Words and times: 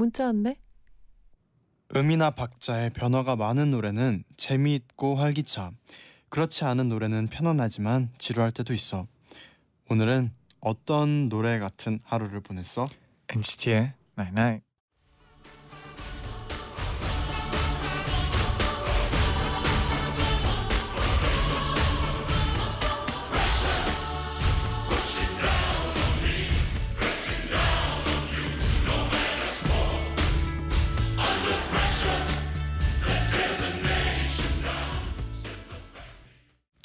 문자 0.00 0.24
왔네. 0.24 0.56
음이나 1.94 2.30
박자에 2.30 2.88
변화가 2.88 3.36
많은 3.36 3.70
노래는 3.70 4.24
재미있고 4.38 5.16
활기차. 5.16 5.72
그렇지 6.30 6.64
않은 6.64 6.88
노래는 6.88 7.26
편안하지만 7.26 8.10
지루할 8.16 8.50
때도 8.50 8.72
있어. 8.72 9.06
오늘은 9.90 10.32
어떤 10.60 11.28
노래 11.28 11.58
같은 11.58 12.00
하루를 12.02 12.40
보냈어? 12.40 12.86
NCT의 13.28 13.92
Night 14.16 14.40
Night. 14.40 14.69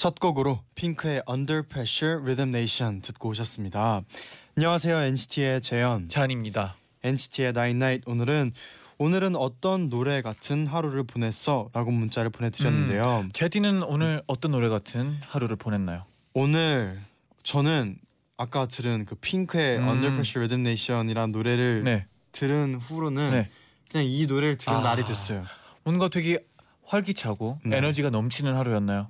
첫 0.06 0.20
곡으로 0.20 0.60
핑크의 0.76 1.24
Under 1.28 1.64
Pressure 1.64 2.22
Rhythm 2.22 2.50
Nation 2.50 3.02
듣고 3.02 3.30
오셨습니다. 3.30 4.04
안녕하세요 4.56 4.98
NCT의 5.00 5.62
재현. 5.62 6.08
잔입니다. 6.10 6.76
NCT의 7.02 7.50
Night 7.50 7.76
Night 7.76 8.04
오늘은 8.06 8.52
오늘은 9.00 9.36
어떤 9.36 9.90
노래 9.90 10.22
같은 10.22 10.68
하루를 10.68 11.06
보냈어?라고 11.06 11.90
문자를 11.90 12.30
보내드렸는데요. 12.30 13.30
제디는 13.34 13.82
오늘 13.82 14.22
어떤 14.28 14.52
노래 14.52 14.70
같은 14.70 15.18
하루를 15.26 15.56
보냈나요? 15.56 16.06
오늘 16.36 17.02
저는 17.42 17.98
아까 18.38 18.68
들은 18.68 19.06
그 19.06 19.16
핑크의 19.16 19.80
음. 19.80 19.88
Under 19.88 20.12
Pressure 20.12 20.46
Rhythm 20.46 20.68
Nation이라는 20.68 21.32
노래를 21.32 21.84
네. 21.84 22.06
들은 22.32 22.76
후로는 22.76 23.32
네. 23.32 23.50
그냥 23.90 24.06
이 24.06 24.28
노래를 24.28 24.60
들은 24.60 24.78
아. 24.78 24.82
날이 24.82 25.04
됐어요. 25.04 25.46
뭔가 25.84 26.10
되게 26.10 26.46
활기차고 26.84 27.62
네. 27.66 27.78
에너지가 27.78 28.12
넘치는 28.12 28.56
하루였나요? 28.56 29.10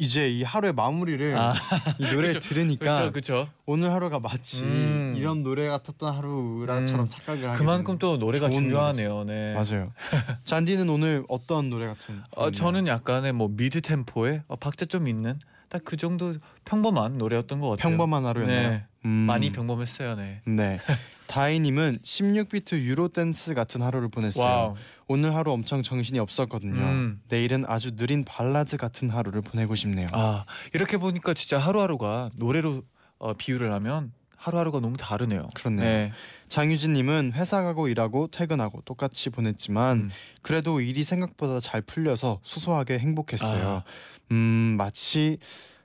이제 0.00 0.30
이 0.30 0.42
하루의 0.42 0.72
마무리를 0.72 1.36
아. 1.36 1.52
이 1.98 2.04
노래를 2.04 2.32
그쵸, 2.34 2.40
들으니까 2.40 2.84
그렇죠, 2.84 3.12
그렇죠. 3.12 3.48
오늘 3.66 3.92
하루가 3.92 4.18
마치 4.18 4.64
음. 4.64 5.14
이런 5.16 5.42
노래 5.42 5.68
같았던 5.68 6.14
하루라처럼 6.16 7.04
음. 7.04 7.08
착각을 7.08 7.48
하게 7.50 7.58
그만큼 7.58 7.98
또 7.98 8.16
노래가 8.16 8.48
중요하네요. 8.48 9.24
네. 9.24 9.52
맞아요. 9.54 9.92
쟈니는 10.44 10.88
오늘 10.88 11.22
어떤 11.28 11.68
노래 11.68 11.86
같은? 11.86 12.22
어, 12.34 12.50
저는 12.50 12.86
약간의 12.86 13.34
뭐 13.34 13.48
mid 13.50 13.82
템포에 13.82 14.42
어, 14.48 14.56
박자 14.56 14.86
좀 14.86 15.06
있는 15.06 15.38
딱 15.68 15.82
그 15.84 15.96
정도 15.96 16.32
평범한 16.64 17.12
노래였던 17.18 17.60
것 17.60 17.68
같아요. 17.70 17.90
평범한 17.90 18.24
하루였나요? 18.24 18.70
네. 18.70 18.84
음. 19.04 19.08
많이 19.10 19.52
평범했어요. 19.52 20.16
네. 20.16 20.40
네. 20.46 20.78
다이님은 21.30 21.98
16비트 22.02 22.80
유로 22.80 23.06
댄스 23.06 23.54
같은 23.54 23.82
하루를 23.82 24.08
보냈어요. 24.08 24.44
wow. 24.44 24.74
오늘 25.06 25.36
하루 25.36 25.52
엄청 25.52 25.80
정신이 25.80 26.18
없었거든요. 26.18 26.80
음. 26.80 27.20
내일은 27.28 27.64
아주 27.68 27.94
느린 27.94 28.24
발라드 28.24 28.76
같은 28.76 29.10
하루를 29.10 29.40
보내고 29.40 29.76
싶네요. 29.76 30.08
아 30.12 30.44
이렇게 30.74 30.96
보니까 30.96 31.32
진짜 31.34 31.58
하루하루가 31.58 32.30
노래로 32.34 32.82
어, 33.18 33.34
비유를 33.34 33.72
하면 33.74 34.12
하루하루가 34.36 34.80
너무 34.80 34.96
다르네요. 34.96 35.48
그렇네요. 35.54 35.84
네. 35.84 36.12
장유진님은 36.48 37.34
회사 37.34 37.62
가고 37.62 37.86
일하고 37.86 38.26
퇴근하고 38.26 38.80
똑같이 38.84 39.30
보냈지만 39.30 39.98
음. 39.98 40.10
그래도 40.42 40.80
일이 40.80 41.04
생각보다 41.04 41.60
잘 41.60 41.80
풀려서 41.80 42.40
소소하게 42.42 42.98
행복했어요. 42.98 43.68
아. 43.68 43.84
음 44.32 44.74
마치 44.76 45.38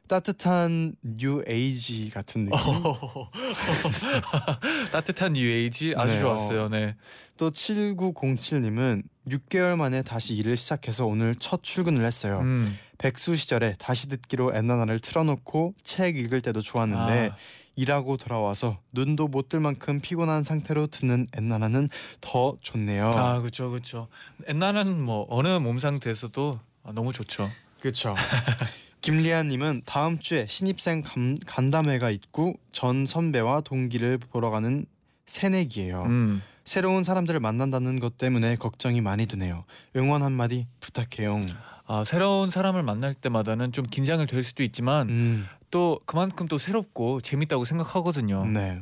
따뜻한 0.07 0.95
뉴 1.03 1.43
에이지 1.47 2.11
같은 2.11 2.45
느낌. 2.45 2.57
따뜻한 4.91 5.33
뉴 5.33 5.45
에이지 5.45 5.93
아주 5.97 6.13
네, 6.13 6.19
좋았어요. 6.19 6.69
네. 6.69 6.95
또 7.37 7.51
7907님은 7.51 9.03
6개월 9.27 9.75
만에 9.75 10.03
다시 10.03 10.35
일을 10.35 10.55
시작해서 10.55 11.05
오늘 11.05 11.35
첫 11.35 11.63
출근을 11.63 12.05
했어요. 12.05 12.39
음. 12.41 12.77
백수 12.97 13.35
시절에 13.35 13.75
다시 13.77 14.07
듣기로 14.07 14.55
엔나나를 14.55 14.99
틀어놓고 14.99 15.73
책 15.83 16.17
읽을 16.17 16.41
때도 16.41 16.61
좋았는데 16.61 17.31
아, 17.33 17.35
일하고 17.75 18.15
돌아와서 18.15 18.79
눈도 18.93 19.27
못 19.27 19.49
뜰 19.49 19.59
만큼 19.59 19.99
피곤한 19.99 20.43
상태로 20.43 20.87
듣는 20.87 21.27
엔나나는 21.35 21.89
더 22.21 22.55
좋네요. 22.61 23.11
아 23.15 23.39
그렇죠, 23.39 23.69
그렇죠. 23.69 24.07
엔나나는 24.47 25.01
뭐 25.01 25.25
어느 25.29 25.47
몸 25.59 25.79
상태에서도 25.79 26.59
아, 26.83 26.91
너무 26.93 27.11
좋죠. 27.11 27.51
그렇죠. 27.81 28.15
김리아님은 29.05 29.83
다음 29.85 30.17
주에 30.17 30.47
신입생 30.49 31.03
감, 31.03 31.35
간담회가 31.45 32.09
있고 32.09 32.55
전 32.71 33.05
선배와 33.05 33.61
동기를 33.61 34.17
보러 34.17 34.49
가는 34.49 34.87
새내기예요. 35.27 36.05
음. 36.05 36.41
새로운 36.63 37.03
사람들을 37.03 37.39
만난다는 37.39 37.99
것 37.99 38.17
때문에 38.17 38.55
걱정이 38.55 39.01
많이 39.01 39.27
되네요. 39.27 39.63
응원 39.95 40.23
한마디 40.23 40.65
부탁해요. 40.79 41.39
아 41.85 42.03
새로운 42.03 42.49
사람을 42.49 42.81
만날 42.81 43.13
때마다는 43.13 43.71
좀 43.71 43.85
긴장을 43.85 44.25
될 44.25 44.43
수도 44.43 44.63
있지만 44.63 45.07
음, 45.09 45.45
또 45.69 45.99
그만큼 46.07 46.47
또 46.47 46.57
새롭고 46.57 47.21
재밌다고 47.21 47.63
생각하거든요. 47.63 48.43
네, 48.47 48.81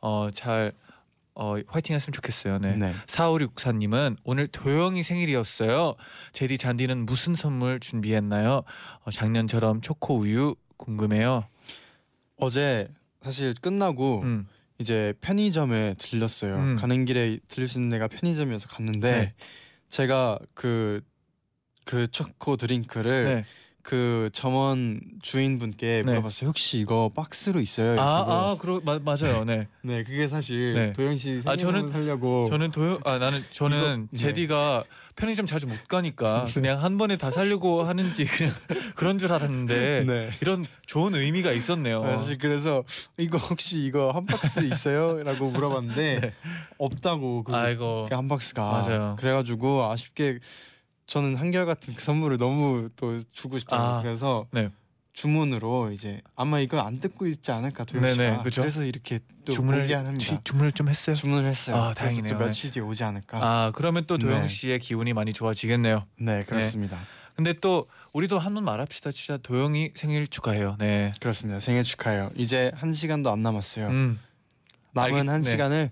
어 0.00 0.28
잘 0.34 0.72
어, 1.34 1.54
화이팅 1.66 1.94
했으면 1.94 2.12
좋겠어요. 2.12 2.58
네. 2.58 2.76
네. 2.76 2.92
4564님은 3.06 4.16
오늘 4.24 4.46
도영이 4.48 5.02
생일이었어요. 5.02 5.94
제디 6.32 6.58
잔디는 6.58 7.06
무슨 7.06 7.34
선물 7.34 7.80
준비했나요? 7.80 8.62
어, 9.04 9.10
작년처럼 9.10 9.80
초코 9.80 10.18
우유 10.18 10.54
궁금해요. 10.76 11.46
어제 12.36 12.88
사실 13.22 13.54
끝나고 13.60 14.22
음. 14.22 14.48
이제 14.78 15.14
편의점에 15.20 15.94
들렸어요. 15.98 16.56
음. 16.56 16.76
가는 16.76 17.04
길에 17.04 17.38
들릴 17.48 17.68
수 17.68 17.78
있는 17.78 17.90
데가 17.90 18.08
편의점이어서 18.08 18.68
갔는데 18.68 19.10
네. 19.12 19.34
제가 19.88 20.38
그 20.54 21.02
그 21.84 22.06
초코 22.10 22.56
드링크를 22.56 23.24
네. 23.24 23.44
그 23.82 24.30
점원 24.32 25.00
주인분께 25.22 25.86
네. 25.86 26.02
물어봤어요. 26.04 26.48
혹시 26.48 26.78
이거 26.78 27.10
박스로 27.14 27.60
있어요? 27.60 27.94
이렇게 27.94 28.00
아, 28.00 28.04
아, 28.20 28.24
물어봤어요. 28.24 28.58
그러 28.58 28.80
마, 28.84 28.98
맞아요. 29.00 29.44
네. 29.44 29.66
네, 29.82 30.04
그게 30.04 30.28
사실 30.28 30.74
네. 30.74 30.92
도영 30.92 31.16
씨 31.16 31.40
아, 31.44 31.56
생일 31.56 31.74
저는- 31.74 31.90
살려고 31.90 32.44
저는 32.48 32.70
도영 32.70 33.00
아 33.04 33.18
나는 33.18 33.42
저는 33.50 33.78
이거- 34.04 34.08
네. 34.12 34.16
제디가 34.16 34.84
편의점 35.16 35.44
자주 35.46 35.66
못 35.66 35.88
가니까 35.88 36.46
그냥 36.54 36.82
한 36.82 36.96
번에 36.96 37.16
다 37.18 37.30
살려고 37.32 37.82
하는지 37.82 38.24
그냥 38.24 38.52
그런 38.96 39.18
줄 39.18 39.32
알았는데 39.32 40.04
네. 40.06 40.30
이런 40.40 40.64
좋은 40.86 41.14
의미가 41.16 41.50
있었네요. 41.52 42.02
네, 42.04 42.16
사실 42.16 42.38
그래서 42.38 42.84
이거 43.18 43.36
혹시 43.36 43.78
이거 43.78 44.10
한 44.12 44.24
박스 44.26 44.60
있어요?라고 44.60 45.50
물어봤는데 45.50 46.20
네. 46.20 46.32
없다고 46.78 47.42
그, 47.44 47.54
아이고. 47.54 48.06
그 48.08 48.14
한 48.14 48.28
박스가 48.28 48.62
맞아요. 48.70 49.16
그래가지고 49.18 49.90
아쉽게 49.90 50.38
저는 51.06 51.36
한결 51.36 51.66
같은 51.66 51.94
그 51.94 52.02
선물을 52.02 52.38
너무 52.38 52.88
또 52.96 53.20
주고 53.32 53.58
싶더라고요. 53.58 53.98
아, 53.98 54.02
그래서 54.02 54.46
네. 54.50 54.70
주문으로 55.12 55.90
이제 55.92 56.22
아마 56.36 56.58
이거 56.60 56.80
안 56.80 56.98
듣고 56.98 57.26
있지 57.26 57.50
않을까 57.52 57.84
도영 57.84 58.10
씨가 58.12 58.22
네네, 58.22 58.42
그죠? 58.44 58.62
그래서 58.62 58.82
이렇게 58.84 59.18
또 59.44 59.52
주문을 59.52 59.92
합니다. 59.94 60.18
주, 60.18 60.38
주문을 60.42 60.72
좀 60.72 60.88
했어요. 60.88 61.14
주문을 61.14 61.48
했어요. 61.50 61.76
아, 61.76 61.92
다행이네요. 61.92 62.32
또 62.32 62.38
며칠 62.38 62.70
뒤에 62.70 62.82
오지 62.82 63.04
않을까. 63.04 63.38
아 63.42 63.72
그러면 63.74 64.04
또 64.06 64.16
도영 64.16 64.42
네. 64.42 64.48
씨의 64.48 64.78
기운이 64.78 65.12
많이 65.12 65.32
좋아지겠네요. 65.34 66.06
네 66.20 66.44
그렇습니다. 66.44 66.98
근데 67.34 67.52
또 67.54 67.88
우리도 68.12 68.38
한 68.38 68.54
번 68.54 68.64
말합시다. 68.64 69.10
진짜 69.10 69.38
도영이 69.42 69.92
생일 69.94 70.26
축하해요. 70.26 70.76
네. 70.78 71.12
그렇습니다. 71.20 71.58
생일 71.60 71.82
축하해요. 71.82 72.30
이제 72.36 72.70
한 72.74 72.92
시간도 72.92 73.30
안 73.30 73.42
남았어요. 73.42 73.88
음. 73.88 74.18
남은 74.92 75.10
알겠- 75.12 75.28
한 75.28 75.42
네. 75.42 75.50
시간을 75.50 75.90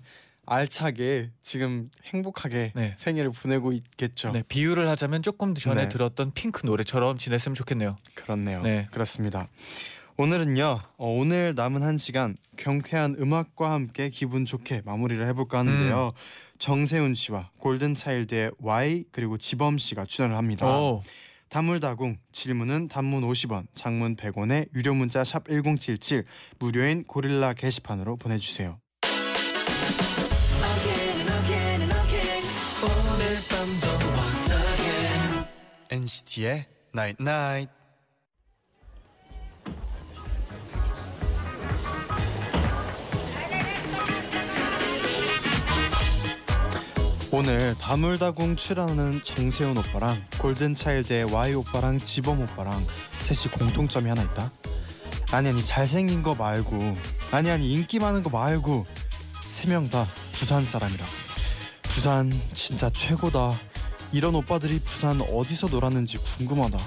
알차게 0.51 1.31
지금 1.41 1.89
행복하게 2.03 2.73
네. 2.75 2.93
생일을 2.97 3.31
보내고 3.31 3.71
있겠죠. 3.71 4.31
네. 4.31 4.43
비유를 4.45 4.85
하자면 4.89 5.23
조금 5.23 5.55
전에 5.55 5.83
네. 5.83 5.89
들었던 5.89 6.33
핑크 6.33 6.65
노래처럼 6.65 7.17
지냈으면 7.17 7.55
좋겠네요. 7.55 7.95
그렇네요. 8.15 8.61
네. 8.61 8.87
그렇습니다. 8.91 9.47
오늘은요. 10.17 10.81
어, 10.97 11.07
오늘 11.09 11.53
남은 11.55 11.83
한 11.83 11.97
시간 11.97 12.35
경쾌한 12.57 13.15
음악과 13.17 13.71
함께 13.71 14.09
기분 14.09 14.43
좋게 14.43 14.81
마무리를 14.83 15.25
해볼까 15.25 15.59
하는데요. 15.59 16.07
음. 16.07 16.57
정세훈 16.59 17.15
씨와 17.15 17.49
골든 17.59 17.95
차일드의 17.95 18.51
Y 18.59 19.05
그리고 19.13 19.37
지범 19.37 19.77
씨가 19.77 20.03
출연을 20.05 20.35
합니다. 20.35 20.67
오. 20.67 21.01
다물다궁 21.47 22.17
질문은 22.33 22.89
단문 22.89 23.23
50원, 23.23 23.67
장문 23.73 24.17
100원에 24.17 24.67
유료 24.75 24.93
문자 24.93 25.23
샵 25.23 25.45
#1077 25.45 26.25
무료인 26.59 27.03
고릴라 27.05 27.53
게시판으로 27.53 28.17
보내주세요. 28.17 28.77
NCT의 35.91 36.65
Night 36.95 37.17
Night. 37.21 37.69
오늘 47.33 47.75
다물다궁 47.77 48.57
출연하는 48.57 49.21
정세훈 49.23 49.77
오빠랑 49.77 50.25
골든차일드의 50.39 51.25
Y 51.25 51.53
오빠랑 51.55 51.99
지범 51.99 52.41
오빠랑 52.41 52.85
셋이 53.21 53.53
공통점이 53.53 54.09
하나 54.09 54.21
있다. 54.23 54.51
아니 55.31 55.47
아니 55.47 55.63
잘생긴 55.63 56.23
거 56.23 56.35
말고 56.35 56.97
아니 57.31 57.49
아니 57.49 57.71
인기 57.73 57.99
많은 57.99 58.21
거 58.23 58.29
말고 58.29 58.85
세 59.49 59.67
명 59.69 59.89
다 59.89 60.07
부산 60.33 60.65
사람이라. 60.65 61.05
부산 61.83 62.31
진짜 62.53 62.89
최고다. 62.89 63.57
이런 64.13 64.35
오빠들이 64.35 64.79
부산 64.79 65.21
어디서 65.21 65.67
놀았는지 65.67 66.17
궁금하다. 66.37 66.77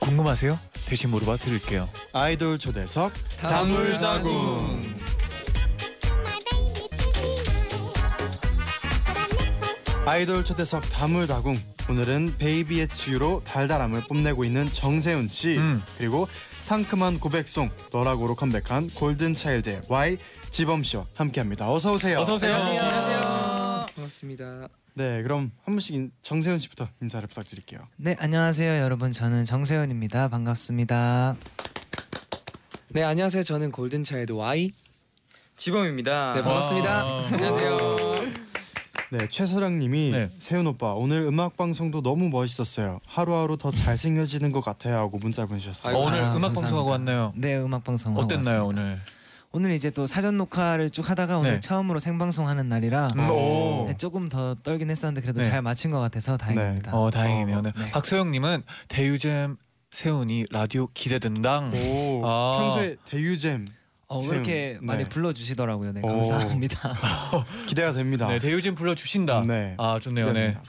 궁금하세요? 0.00 0.58
대신 0.86 1.10
물어봐 1.10 1.36
드릴게요. 1.36 1.88
아이돌 2.12 2.58
초대석 2.58 3.12
다물다궁. 3.38 4.94
아이돌 10.06 10.44
초대석 10.44 10.88
다물다궁. 10.88 11.56
오늘은 11.90 12.36
베이비의 12.38 12.88
치유로 12.88 13.42
달달함을 13.44 14.02
뽐내고 14.08 14.44
있는 14.44 14.70
정세훈 14.72 15.28
씨 15.28 15.56
음. 15.56 15.82
그리고 15.96 16.28
상큼한 16.60 17.18
고백송 17.18 17.70
너라고로 17.92 18.34
컴백한 18.36 18.90
골든 18.90 19.34
차일드의 19.34 19.82
Y 19.88 20.18
지범 20.50 20.82
씨와 20.84 21.06
함께합니다. 21.16 21.70
어서 21.70 21.92
오세요. 21.92 22.20
어서 22.20 22.34
오세요. 22.36 22.54
안녕하세요. 22.56 23.86
반갑습니다. 23.96 24.68
네, 24.98 25.22
그럼 25.22 25.52
한 25.64 25.76
분씩 25.76 25.94
인- 25.94 26.10
정세훈 26.22 26.58
씨부터 26.58 26.88
인사를 27.00 27.28
부탁드릴게요. 27.28 27.78
네, 27.98 28.16
안녕하세요, 28.18 28.82
여러분. 28.82 29.12
저는 29.12 29.44
정세훈입니다. 29.44 30.26
반갑습니다. 30.26 31.36
네 32.88 33.04
안녕하세요. 33.04 33.44
저는 33.44 33.70
골든 33.70 34.02
차일드 34.02 34.32
Y. 34.32 34.72
지범입니다. 35.54 36.32
네 36.34 36.42
반갑습니다. 36.42 37.04
와. 37.06 37.26
안녕하세요. 37.26 37.78
네, 39.12 39.28
최서랑님이 39.30 40.10
네. 40.10 40.30
세훈 40.40 40.66
오빠 40.66 40.94
오늘 40.94 41.20
음악 41.22 41.56
방송도 41.56 42.02
너무 42.02 42.28
멋있었어요. 42.28 42.98
하루하루 43.06 43.56
더 43.56 43.70
잘생겨지는 43.70 44.50
것 44.50 44.62
같아요 44.62 44.96
하고 44.98 45.18
문자 45.18 45.46
보내주셨어요. 45.46 45.96
어, 45.96 46.06
오늘 46.06 46.14
아, 46.18 46.32
음악 46.32 46.32
감사합니다. 46.32 46.60
방송하고 46.60 46.90
왔나요? 46.90 47.32
네, 47.36 47.56
음악 47.56 47.84
방송 47.84 48.14
하고 48.14 48.22
어땠나요 48.24 48.64
왔습니다. 48.66 48.82
오늘? 48.82 49.00
오늘 49.50 49.72
이제 49.72 49.90
또 49.90 50.06
사전 50.06 50.36
녹화를 50.36 50.90
쭉 50.90 51.08
하다가 51.08 51.38
오늘 51.38 51.54
네. 51.54 51.60
처음으로 51.60 51.98
생방송 51.98 52.48
하는 52.48 52.68
날이라 52.68 53.08
음, 53.16 53.30
오. 53.30 53.84
네, 53.88 53.96
조금 53.96 54.28
더 54.28 54.54
떨긴 54.62 54.90
했었는데 54.90 55.22
그래도 55.22 55.40
네. 55.40 55.48
잘 55.48 55.62
마친 55.62 55.90
것 55.90 56.00
같아서 56.00 56.36
다행입니다. 56.36 56.94
어 56.94 57.10
다행이네요. 57.10 57.62
네. 57.62 57.72
네. 57.76 57.90
박소영님은 57.90 58.62
대유잼 58.88 59.56
세훈이 59.90 60.46
라디오 60.50 60.88
기대된당. 60.92 61.72
오, 61.74 62.22
아. 62.26 62.58
평소에 62.60 62.96
대유잼 63.06 63.66
어, 64.08 64.20
세훈. 64.20 64.34
이렇게 64.36 64.78
많이 64.82 65.04
네. 65.04 65.08
불러주시더라고요. 65.08 65.92
네, 65.92 66.00
오. 66.02 66.08
감사합니다. 66.08 66.94
기대가 67.66 67.94
됩니다. 67.94 68.28
네 68.28 68.38
대유잼 68.38 68.74
불러주신다. 68.74 69.44
네. 69.46 69.74
아 69.78 69.98
좋네요. 69.98 70.26
네. 70.26 70.32
기대됩니다. 70.32 70.62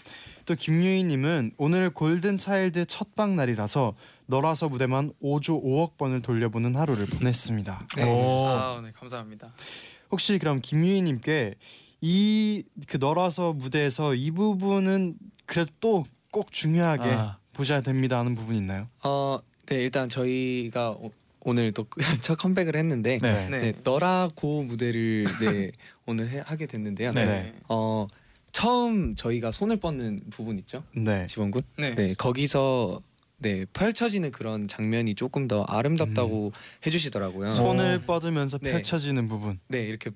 또 0.46 0.56
김유희님은 0.56 1.52
오늘 1.58 1.90
골든 1.90 2.38
차일드 2.38 2.86
첫방 2.86 3.36
날이라서 3.36 3.94
너라서 4.30 4.70
무대만 4.70 5.12
5조 5.24 5.64
5억 5.64 5.98
번을 5.98 6.22
돌려보는 6.22 6.76
하루를 6.76 7.08
보냈습니다. 7.08 7.88
네. 7.98 8.04
오. 8.04 8.40
아, 8.48 8.80
네, 8.84 8.92
감사합니다. 8.94 9.52
혹시 10.12 10.38
그럼 10.38 10.62
김유희님께 10.62 11.56
이 12.02 12.64
그 12.88 12.98
너라서 12.98 13.54
무대에서 13.54 14.16
이 14.16 14.32
부분은 14.32 15.16
그래도 15.46 15.72
또꼭 15.82 16.52
중요하게 16.52 17.04
아, 17.10 17.38
보셔야 17.54 17.82
됩니다 17.82 18.18
하는 18.20 18.36
부분 18.36 18.56
있나요? 18.56 18.88
어, 19.04 19.38
네 19.66 19.82
일단 19.84 20.08
저희가 20.10 20.92
오, 20.92 21.12
오늘 21.42 21.72
또 21.74 21.88
첫 22.22 22.38
컴백을 22.38 22.76
했는데 22.76 23.18
네. 23.22 23.50
네. 23.50 23.60
네, 23.60 23.74
너라고 23.84 24.64
무대를 24.64 25.26
네 25.42 25.72
오늘 26.06 26.30
해, 26.30 26.42
하게 26.46 26.68
됐는데요. 26.68 27.12
네. 27.14 27.26
네. 27.26 27.54
어 27.68 28.08
처음 28.52 29.16
저희가 29.16 29.52
손을 29.52 29.78
뻗는 29.78 30.22
부분 30.30 30.58
있죠, 30.60 30.84
네. 30.96 31.26
지원군. 31.26 31.62
네. 31.78 31.96
네 31.96 32.14
거기서 32.14 33.02
네 33.40 33.66
펼쳐지는 33.74 34.32
그런 34.32 34.68
장면이 34.68 35.16
조금 35.16 35.48
더 35.48 35.64
아름답다고 35.64 36.52
해주시더라고요. 36.86 37.54
손을 37.54 38.02
뻗으면서 38.02 38.58
네. 38.60 38.72
펼쳐지는 38.72 39.28
부분. 39.28 39.60
네 39.68 39.84
이렇게 39.84 40.12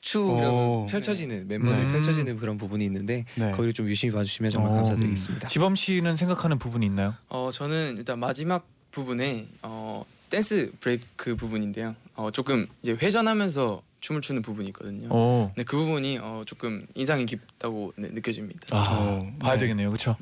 추 0.00 0.20
오. 0.20 0.86
펼쳐지는 0.88 1.48
멤버들이 1.48 1.84
네. 1.86 1.92
펼쳐지는 1.92 2.36
그런 2.36 2.56
부분이 2.58 2.84
있는데 2.84 3.24
네. 3.34 3.50
거기를 3.50 3.72
좀 3.72 3.88
유심히 3.88 4.12
봐주시면 4.12 4.50
정말 4.50 4.72
어, 4.72 4.76
감사드리겠습니다. 4.76 5.48
지범 5.48 5.74
씨는 5.74 6.16
생각하는 6.16 6.58
부분이 6.58 6.86
있나요? 6.86 7.14
어, 7.28 7.50
저는 7.52 7.96
일단 7.98 8.18
마지막 8.18 8.66
부분에 8.92 9.46
어, 9.62 10.04
댄스 10.30 10.72
브레이크 10.80 11.36
부분인데요. 11.36 11.94
어, 12.14 12.30
조금 12.30 12.66
이제 12.82 12.92
회전하면서 12.92 13.82
춤을 14.00 14.22
추는 14.22 14.42
부분이 14.42 14.68
있거든요. 14.68 15.08
오. 15.12 15.50
네, 15.56 15.64
그 15.64 15.76
부분이 15.76 16.18
어, 16.22 16.44
조금 16.46 16.86
인상이 16.94 17.26
깊다고 17.26 17.92
네, 17.96 18.08
느껴집니다. 18.12 18.76
아 18.76 18.98
어, 18.98 19.32
봐야 19.40 19.54
네. 19.54 19.58
되겠네요. 19.58 19.90
그렇죠. 19.90 20.16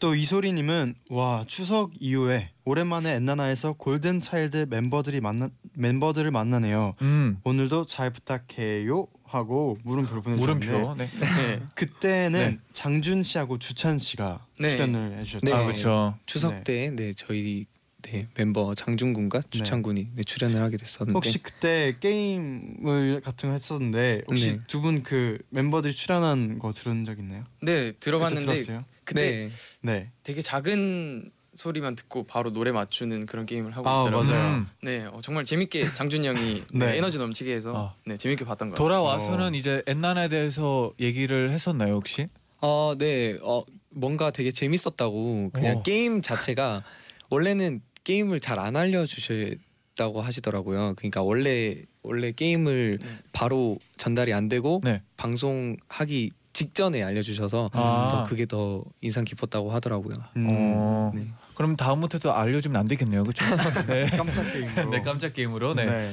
또 0.00 0.14
이소리님은 0.14 0.94
와 1.10 1.44
추석 1.46 1.92
이후에 2.00 2.50
오랜만에 2.64 3.14
엔나나에서 3.16 3.74
골든 3.74 4.20
차일드 4.20 4.66
멤버들이 4.70 5.20
만나 5.20 5.50
멤버들을 5.74 6.30
만나네요. 6.30 6.94
음 7.02 7.38
오늘도 7.44 7.84
잘 7.84 8.10
부탁해요 8.10 9.06
하고 9.24 9.78
물음표를 9.84 10.22
보내주셨는데 10.22 10.66
물음표. 10.66 10.94
네. 10.96 11.10
네. 11.20 11.62
그때는 11.74 12.38
네. 12.38 12.58
장준 12.72 13.22
씨하고 13.22 13.58
주찬 13.58 13.98
씨가 13.98 14.46
네. 14.58 14.70
출연을 14.70 15.18
해주셨죠. 15.18 15.44
네. 15.44 15.52
아 15.52 15.62
그렇죠. 15.64 16.16
추석 16.24 16.54
네. 16.64 16.64
때네 16.64 17.12
저희 17.12 17.66
네 18.02 18.26
멤버 18.34 18.74
장준 18.74 19.12
군과 19.12 19.42
주창군이 19.50 20.08
네, 20.14 20.22
출연을 20.22 20.62
하게 20.62 20.78
됐었는데 20.78 21.12
혹시 21.14 21.38
그때 21.42 21.94
게임을 22.00 23.20
같은 23.22 23.50
거 23.50 23.52
했었는데 23.52 24.22
혹시 24.26 24.52
네. 24.52 24.60
두분 24.66 25.02
그 25.02 25.38
멤버들이 25.50 25.92
출연한 25.92 26.58
거 26.58 26.72
들은 26.72 27.04
적 27.04 27.18
있나요? 27.18 27.44
네, 27.60 27.92
들어봤는데 27.92 28.46
들었어요? 28.54 28.84
그때 29.10 29.48
네. 29.82 29.92
네. 29.92 30.10
되게 30.22 30.40
작은 30.42 31.30
소리만 31.54 31.96
듣고 31.96 32.24
바로 32.24 32.52
노래 32.52 32.70
맞추는 32.70 33.26
그런 33.26 33.44
게임을 33.44 33.72
하고 33.76 33.88
아, 33.88 34.02
있더라고요. 34.02 34.30
맞아요. 34.30 34.54
음. 34.58 34.66
네, 34.82 35.04
어, 35.04 35.20
정말 35.20 35.44
재밌게 35.44 35.84
장준 35.94 36.24
형이 36.24 36.62
네. 36.74 36.86
네, 36.86 36.96
에너지 36.98 37.18
넘치게 37.18 37.52
해서 37.52 37.76
아. 37.76 37.94
네, 38.06 38.16
재밌게 38.16 38.44
봤던 38.44 38.70
것 38.70 38.74
같아요. 38.76 38.88
돌아와서는 38.88 39.54
이제 39.56 39.82
엔나나에 39.86 40.28
대해서 40.28 40.92
얘기를 41.00 41.50
했었나요 41.50 41.94
혹시? 41.94 42.26
어, 42.60 42.94
네. 42.96 43.36
어, 43.42 43.62
뭔가 43.90 44.30
되게 44.30 44.52
재밌었다고 44.52 45.50
그냥 45.52 45.78
어. 45.78 45.82
게임 45.82 46.22
자체가 46.22 46.82
원래는 47.30 47.82
게임을 48.04 48.38
잘 48.40 48.58
안 48.60 48.76
알려 48.76 49.04
주셨다고 49.04 50.20
하시더라고요. 50.22 50.94
그러니까 50.96 51.22
원래 51.22 51.82
원래 52.02 52.30
게임을 52.32 52.98
네. 53.02 53.08
바로 53.32 53.78
전달이 53.96 54.32
안 54.32 54.48
되고 54.48 54.80
네. 54.84 55.02
방송하기 55.16 56.30
직전에 56.52 57.02
알려 57.02 57.22
주셔서 57.22 57.70
아. 57.72 58.08
더 58.10 58.24
그게 58.24 58.46
더 58.46 58.82
인상 59.00 59.24
깊었다고 59.24 59.70
하더라고요. 59.72 60.16
음, 60.36 60.46
어. 60.48 61.12
네. 61.14 61.26
그럼 61.54 61.76
다음부터도 61.76 62.32
알려주면 62.32 62.80
안 62.80 62.86
되겠네요, 62.86 63.22
그렇죠? 63.22 63.44
네. 63.86 64.06
깜짝 64.16 64.50
게임으로. 64.50 64.90
네, 64.90 65.02
깜짝 65.02 65.34
게임으로. 65.34 65.74
네. 65.74 66.12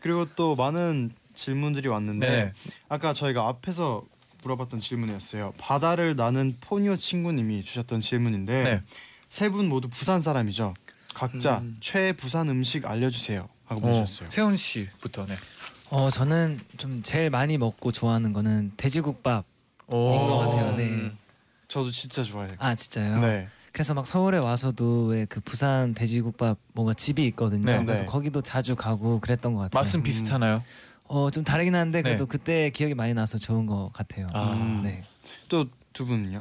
그리고 0.00 0.26
또 0.36 0.54
많은 0.54 1.12
질문들이 1.34 1.88
왔는데 1.88 2.28
네. 2.28 2.52
아까 2.88 3.12
저희가 3.12 3.48
앞에서 3.48 4.04
물어봤던 4.42 4.80
질문이었어요. 4.80 5.54
바다를 5.58 6.16
나는 6.16 6.56
포니오 6.60 6.96
친구님이 6.96 7.62
주셨던 7.62 8.00
질문인데 8.00 8.64
네. 8.64 8.82
세분 9.28 9.68
모두 9.68 9.88
부산 9.88 10.20
사람이죠. 10.20 10.74
각자 11.14 11.58
음. 11.58 11.76
최애 11.80 12.14
부산 12.14 12.48
음식 12.48 12.86
알려주세요 12.86 13.48
하고 13.66 13.80
어, 13.80 13.82
보내주셨어요. 13.82 14.30
세훈 14.30 14.56
씨부터. 14.56 15.26
네. 15.26 15.36
어, 15.94 16.08
저는 16.08 16.58
좀 16.78 17.02
제일 17.02 17.28
많이 17.28 17.58
먹고 17.58 17.92
좋아하는 17.92 18.32
거는 18.32 18.72
돼지국밥인 18.78 19.44
오. 19.88 20.26
것 20.26 20.38
같아요. 20.38 20.74
네. 20.76 20.84
음. 20.88 21.18
저도 21.68 21.90
진짜 21.90 22.22
좋아해요. 22.22 22.54
아 22.58 22.74
진짜요? 22.74 23.20
네. 23.20 23.48
그래서 23.72 23.92
막 23.92 24.06
서울에 24.06 24.38
와서도 24.38 25.06
왜 25.08 25.26
그 25.26 25.40
부산 25.40 25.92
돼지국밥 25.94 26.56
뭔가 26.72 26.94
집이 26.94 27.24
있거든요. 27.28 27.64
네. 27.64 27.84
그래서 27.84 28.00
네. 28.02 28.06
거기도 28.06 28.40
자주 28.40 28.74
가고 28.74 29.20
그랬던 29.20 29.52
것 29.52 29.60
같아요. 29.60 29.78
맛은 29.80 30.00
음. 30.00 30.02
비슷하나요? 30.02 30.62
어좀 31.08 31.44
다르긴 31.44 31.74
한데 31.74 32.00
그래도 32.00 32.24
네. 32.24 32.28
그때 32.28 32.70
기억이 32.70 32.94
많이 32.94 33.12
나서 33.12 33.36
좋은 33.36 33.66
것 33.66 33.90
같아요. 33.92 34.26
아. 34.32 34.52
음. 34.54 34.80
네. 34.82 35.04
또 35.48 35.66
두 35.92 36.06
분은요? 36.06 36.40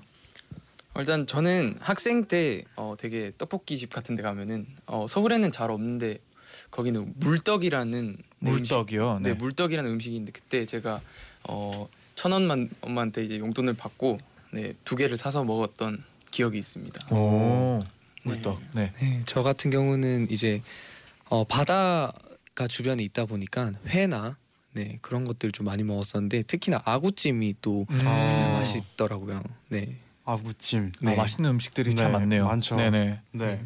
어, 0.94 1.00
일단 1.02 1.28
저는 1.28 1.76
학생 1.82 2.24
때 2.24 2.64
어, 2.78 2.96
되게 2.98 3.34
떡볶이 3.38 3.78
집 3.78 3.92
같은 3.92 4.16
데 4.16 4.24
가면은 4.24 4.66
어, 4.88 5.08
서울에는 5.10 5.52
잘 5.52 5.72
없는데 5.72 6.20
거기는 6.70 7.14
물떡이라는 7.18 8.18
네, 8.40 8.52
음식- 8.52 8.74
물떡이요. 8.74 9.20
네, 9.22 9.30
네. 9.30 9.34
물떡이라는 9.36 9.90
음식인데 9.92 10.32
그때 10.32 10.66
제가 10.66 11.02
어, 11.48 11.88
천 12.16 12.32
원만 12.32 12.70
엄마한테 12.82 13.26
이제 13.26 13.40
용돈을 13.40 13.74
받고 13.74 14.18
네, 14.52 14.74
두 14.86 14.96
개를 14.96 15.18
사서 15.18 15.44
먹었던 15.44 16.04
기억이 16.30 16.58
있습니다. 16.60 17.14
오. 17.16 17.84
네. 17.84 17.90
물떡. 18.24 18.62
네. 18.74 18.92
네, 19.00 19.22
저 19.26 19.42
같은 19.44 19.72
경우는 19.72 20.28
이제 20.30 20.62
어, 21.30 21.44
바다가 21.46 22.68
주변에 22.70 23.02
있다 23.04 23.26
보니까 23.26 23.72
회나 23.88 24.38
네 24.74 25.00
그런 25.02 25.26
것들 25.26 25.52
좀 25.52 25.66
많이 25.66 25.84
먹었었는데 25.84 26.44
특히나 26.44 26.82
아구찜이 26.86 27.56
또 27.62 27.86
음. 27.90 28.00
아. 28.06 28.58
맛있더라고요. 28.60 29.42
네. 29.70 29.98
아구찜. 30.24 30.92
네. 31.02 31.14
아, 31.14 31.16
맛있는 31.18 31.50
음식들이 31.50 31.90
네, 31.90 31.96
참 31.96 32.12
많네요. 32.12 32.46
많죠. 32.46 32.76
네네. 32.76 33.20
네. 33.32 33.60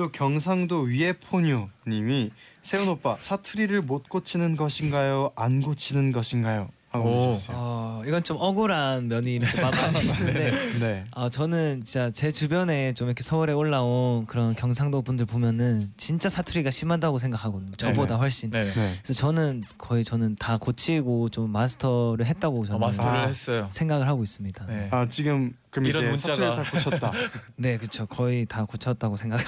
또 0.00 0.10
경상도 0.10 0.80
위에 0.80 1.12
포뉴님이 1.12 2.30
세훈 2.62 2.88
오빠 2.88 3.16
사투리를 3.16 3.82
못 3.82 4.08
고치는 4.08 4.56
것인가요? 4.56 5.30
안 5.36 5.60
고치는 5.60 6.12
것인가요? 6.12 6.70
하고 6.90 7.04
오. 7.06 7.12
보내주셨어요. 7.26 7.56
어 8.00 8.04
이건 8.06 8.22
좀 8.22 8.38
억울한 8.40 9.08
면이 9.08 9.40
좀 9.40 9.60
많이 9.60 10.00
있는데 10.00 10.50
네. 10.80 11.04
아 11.10 11.28
저는 11.28 11.82
진짜 11.84 12.10
제 12.10 12.30
주변에 12.32 12.94
좀 12.94 13.08
이렇게 13.08 13.22
서울에 13.22 13.52
올라온 13.52 14.24
그런 14.26 14.54
경상도 14.54 15.02
분들 15.02 15.26
보면은 15.26 15.92
진짜 15.98 16.28
사투리가 16.30 16.70
심하다고 16.70 17.18
생각하거든요. 17.18 17.72
저보다 17.76 18.16
훨씬. 18.16 18.50
네네. 18.50 18.72
네. 18.72 18.98
그래서 19.02 19.12
저는 19.20 19.64
거의 19.76 20.02
저는 20.04 20.36
다 20.36 20.56
고치고 20.56 21.28
좀 21.28 21.50
마스터를 21.50 22.24
했다고 22.24 22.62
어, 22.62 22.64
저는 22.64 22.80
마스터를 22.80 23.18
아. 23.18 23.26
했어요. 23.26 23.68
생각을 23.70 24.06
하고 24.08 24.22
있습니다. 24.22 24.66
네. 24.66 24.74
네, 24.76 24.88
아 24.92 25.06
지금 25.06 25.52
그럼 25.70 25.86
이런 25.86 26.14
이제 26.14 26.32
문자가- 26.32 26.56
다 26.56 26.70
고쳤다. 26.70 27.12
그렇죠. 27.60 28.06
거의 28.06 28.46
다 28.46 28.64
고쳤다고 28.64 29.16
생각. 29.16 29.40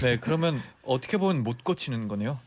네, 0.00 0.16
그러면 0.18 0.62
어떻게 0.82 1.18
보면 1.18 1.42
못 1.42 1.62
고치는 1.62 2.08
거네요. 2.08 2.38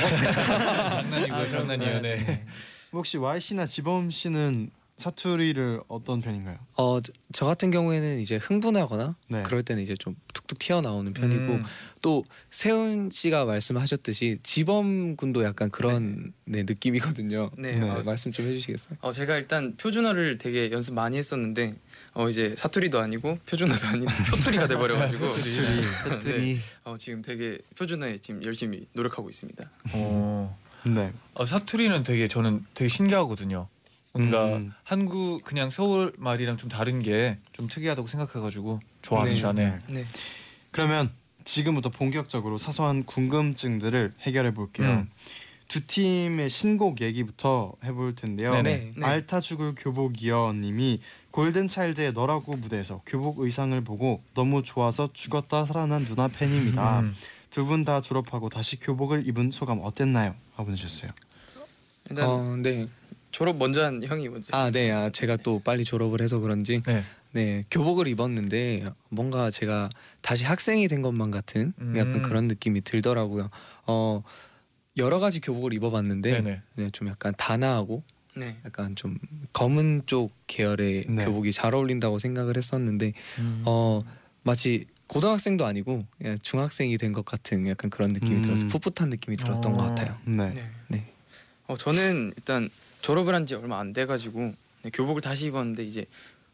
장난이고요, 0.00 1.38
아, 1.38 1.48
장난이에요. 1.48 2.00
네. 2.00 2.46
혹시 2.92 3.16
Y 3.18 3.40
씨나 3.40 3.66
지범 3.66 4.10
씨는 4.10 4.70
사투리를 4.96 5.80
어떤 5.88 6.20
편인가요? 6.20 6.58
어, 6.76 7.00
저, 7.00 7.10
저 7.32 7.46
같은 7.46 7.70
경우에는 7.70 8.20
이제 8.20 8.36
흥분하거나 8.36 9.16
네. 9.28 9.42
그럴 9.44 9.62
때는 9.62 9.82
이제 9.82 9.94
좀 9.98 10.14
툭툭 10.34 10.58
튀어나오는 10.58 11.14
편이고 11.14 11.52
음, 11.54 11.64
또 12.02 12.22
세훈 12.50 13.08
씨가 13.10 13.46
말씀하셨듯이 13.46 14.40
지범 14.42 15.16
군도 15.16 15.42
약간 15.42 15.70
그런 15.70 16.34
네, 16.44 16.64
느낌이거든요. 16.64 17.50
네. 17.56 17.76
네. 17.76 17.88
어, 17.88 18.02
말씀 18.02 18.30
좀 18.30 18.44
해주시겠어요? 18.46 18.98
어 19.00 19.10
제가 19.10 19.36
일단 19.38 19.74
표준어를 19.78 20.36
되게 20.36 20.70
연습 20.70 20.92
많이 20.92 21.16
했었는데 21.16 21.74
어 22.12 22.28
이제 22.28 22.54
사투리도 22.58 23.00
아니고 23.00 23.38
표준어도 23.46 23.86
아닌 23.86 24.04
표투리가 24.30 24.66
돼버려가지고 24.66 25.28
표투리. 25.28 25.82
사투리. 25.82 26.58
어 26.84 26.96
지금 26.98 27.22
되게 27.22 27.56
표준어에 27.78 28.18
지금 28.18 28.44
열심히 28.44 28.86
노력하고 28.92 29.30
있습니다. 29.30 29.64
어, 29.94 30.58
네. 30.86 31.12
어, 31.34 31.44
사투리는 31.44 32.02
되게 32.04 32.28
저는 32.28 32.64
되게 32.74 32.88
신기하거든요. 32.88 33.66
뭔가 34.12 34.56
음. 34.56 34.72
한국 34.82 35.44
그냥 35.44 35.70
서울 35.70 36.12
말이랑 36.18 36.56
좀 36.56 36.68
다른 36.68 37.00
게 37.02 37.38
좀 37.60 37.68
특이하다고 37.68 38.08
생각해가지고 38.08 38.80
좋아합니다. 39.02 39.52
네. 39.52 39.78
네. 39.88 40.06
그러면 40.70 41.10
지금부터 41.44 41.90
본격적으로 41.90 42.56
사소한 42.56 43.04
궁금증들을 43.04 44.14
해결해 44.22 44.54
볼게요. 44.54 44.88
음. 44.88 45.10
두 45.68 45.86
팀의 45.86 46.48
신곡 46.48 47.02
얘기부터 47.02 47.74
해볼 47.84 48.14
텐데요. 48.14 48.50
네네. 48.52 48.92
네. 48.96 49.06
알타 49.06 49.40
죽을 49.40 49.74
교복이여님이 49.76 51.00
골든 51.32 51.68
차일드의 51.68 52.12
너라고 52.14 52.56
무대에서 52.56 53.02
교복 53.04 53.40
의상을 53.40 53.78
보고 53.82 54.22
너무 54.34 54.62
좋아서 54.62 55.10
죽었다 55.12 55.66
살아난 55.66 56.02
누나 56.06 56.28
팬입니다. 56.28 57.00
음. 57.00 57.14
두 57.50 57.66
분 57.66 57.84
다 57.84 58.00
졸업하고 58.00 58.48
다시 58.48 58.78
교복을 58.78 59.26
입은 59.26 59.50
소감 59.50 59.80
어땠나요? 59.82 60.34
하고 60.54 60.66
보내주셨어요. 60.66 61.10
일단 62.08 62.28
어, 62.28 62.56
네. 62.56 62.88
졸업 63.32 63.56
먼저 63.56 63.84
한 63.84 64.02
형이 64.02 64.28
먼저. 64.28 64.48
아, 64.56 64.70
네. 64.70 64.90
아, 64.90 65.10
제가 65.10 65.36
또 65.38 65.60
빨리 65.64 65.84
졸업을 65.84 66.20
해서 66.22 66.38
그런지 66.38 66.80
네. 66.86 67.04
네 67.32 67.64
교복을 67.70 68.08
입었는데 68.08 68.86
뭔가 69.08 69.50
제가 69.52 69.88
다시 70.20 70.44
학생이 70.44 70.88
된 70.88 71.00
것만 71.02 71.30
같은 71.30 71.72
음. 71.80 71.94
약간 71.96 72.22
그런 72.22 72.48
느낌이 72.48 72.80
들더라고요. 72.82 73.48
어 73.86 74.22
여러 74.96 75.20
가지 75.20 75.40
교복을 75.40 75.72
입어봤는데 75.72 76.42
네네. 76.42 76.62
네, 76.74 76.90
좀 76.90 77.06
약간 77.06 77.32
단아하고 77.38 78.02
네. 78.34 78.56
약간 78.64 78.96
좀 78.96 79.16
검은 79.52 80.02
쪽 80.06 80.32
계열의 80.48 81.04
네. 81.08 81.24
교복이 81.24 81.52
잘 81.52 81.72
어울린다고 81.74 82.18
생각을 82.18 82.56
했었는데 82.56 83.12
음. 83.38 83.62
어 83.64 84.00
마치 84.42 84.86
고등학생도 85.10 85.66
아니고 85.66 86.04
그냥 86.18 86.38
중학생이 86.40 86.96
된 86.96 87.10
것 87.12 87.24
같은 87.24 87.66
약간 87.68 87.90
그런 87.90 88.12
느낌이 88.12 88.36
음. 88.36 88.42
들어서 88.42 88.66
풋풋한 88.68 89.10
느낌이 89.10 89.36
들었던 89.36 89.72
어. 89.74 89.76
것 89.76 89.82
같아요. 89.82 90.16
네. 90.24 90.50
네. 90.54 90.70
네. 90.88 91.04
어 91.66 91.76
저는 91.76 92.32
일단 92.36 92.70
졸업을 93.02 93.34
한 93.34 93.44
지 93.46 93.54
얼마 93.56 93.80
안 93.80 93.92
돼가지고 93.92 94.54
네, 94.82 94.90
교복을 94.92 95.20
다시 95.20 95.46
입었는데 95.48 95.82
이제 95.84 96.04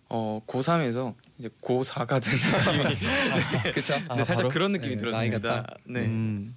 어 0.08 0.40
고3에서 0.46 1.12
이제 1.38 1.50
고4가 1.60 2.22
된 2.22 2.32
느낌이 2.88 3.72
그렇죠. 3.72 3.98
네, 3.98 4.24
살짝 4.24 4.36
바로? 4.36 4.48
그런 4.48 4.72
느낌이 4.72 4.94
네, 4.94 5.00
들었습니다. 5.00 5.66
네. 5.84 6.00
음. 6.00 6.56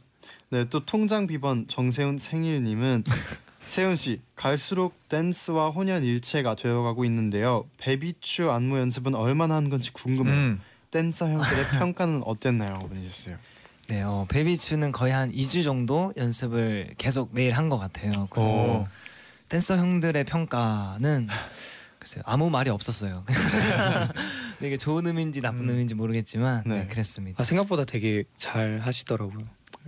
네, 0.52 0.66
또 0.70 0.86
통장 0.86 1.28
비번 1.28 1.68
정세훈 1.68 2.18
생일님은 2.18 3.04
세훈 3.60 3.96
씨 3.98 4.22
갈수록 4.36 4.94
댄스와 5.10 5.70
혼연 5.72 6.04
일체가 6.04 6.56
되어가고 6.56 7.04
있는데요. 7.06 7.66
베비추 7.78 8.50
안무 8.50 8.78
연습은 8.80 9.14
얼마나 9.16 9.56
한 9.56 9.70
건지 9.70 9.92
궁금해요. 9.92 10.34
음. 10.36 10.62
댄서 10.92 11.28
형들의 11.30 11.66
평가는 11.80 12.24
어땠나요? 12.26 12.74
하고 12.76 12.88
보내주셨어요. 12.88 13.38
네, 13.88 14.02
어, 14.04 14.26
베이비추는 14.30 14.92
거의 14.92 15.14
한 15.14 15.32
2주 15.32 15.64
정도 15.64 16.14
연습을 16.18 16.94
계속 16.98 17.30
매일 17.34 17.54
한 17.54 17.70
것 17.70 17.78
같아요. 17.78 18.28
그리고 18.30 18.48
오. 18.48 18.88
댄서 19.50 19.78
형들의 19.78 20.24
평가는 20.26 21.28
글쎄요 22.00 22.24
아무 22.26 22.50
말이 22.50 22.70
없었어요. 22.70 23.26
이게 24.62 24.78
좋은 24.78 25.06
의미인지 25.08 25.42
나쁜 25.42 25.62
음. 25.66 25.70
의미인지 25.70 25.96
모르겠지만 25.96 26.64
네, 26.66 26.82
네. 26.82 26.88
그랬습니다. 26.88 27.42
아, 27.42 27.44
생각보다 27.46 27.84
되게 27.84 28.24
잘 28.38 28.80
하시더라고요. 28.80 29.44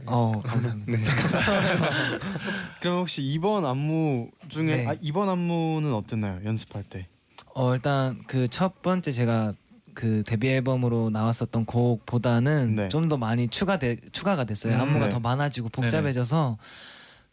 어 0.05 0.41
감사합니다. 0.43 0.91
네. 0.91 0.97
그럼 2.81 2.99
혹시 2.99 3.21
이번 3.21 3.65
안무 3.65 4.29
중에 4.49 4.63
네. 4.77 4.87
아, 4.87 4.95
이번 5.01 5.29
안무는 5.29 5.93
어땠나요? 5.93 6.39
연습할 6.43 6.83
때. 6.83 7.07
어 7.53 7.73
일단 7.73 8.23
그 8.27 8.47
첫 8.47 8.81
번째 8.81 9.11
제가 9.11 9.53
그 9.93 10.23
데뷔 10.25 10.49
앨범으로 10.49 11.09
나왔었던 11.09 11.65
곡보다는 11.65 12.75
네. 12.75 12.89
좀 12.89 13.09
더 13.09 13.17
많이 13.17 13.47
추가돼 13.47 13.97
추가가 14.11 14.43
됐어요. 14.45 14.75
음, 14.75 14.81
안무가 14.81 15.05
네. 15.05 15.09
더 15.11 15.19
많아지고 15.19 15.69
복잡해져서 15.69 16.57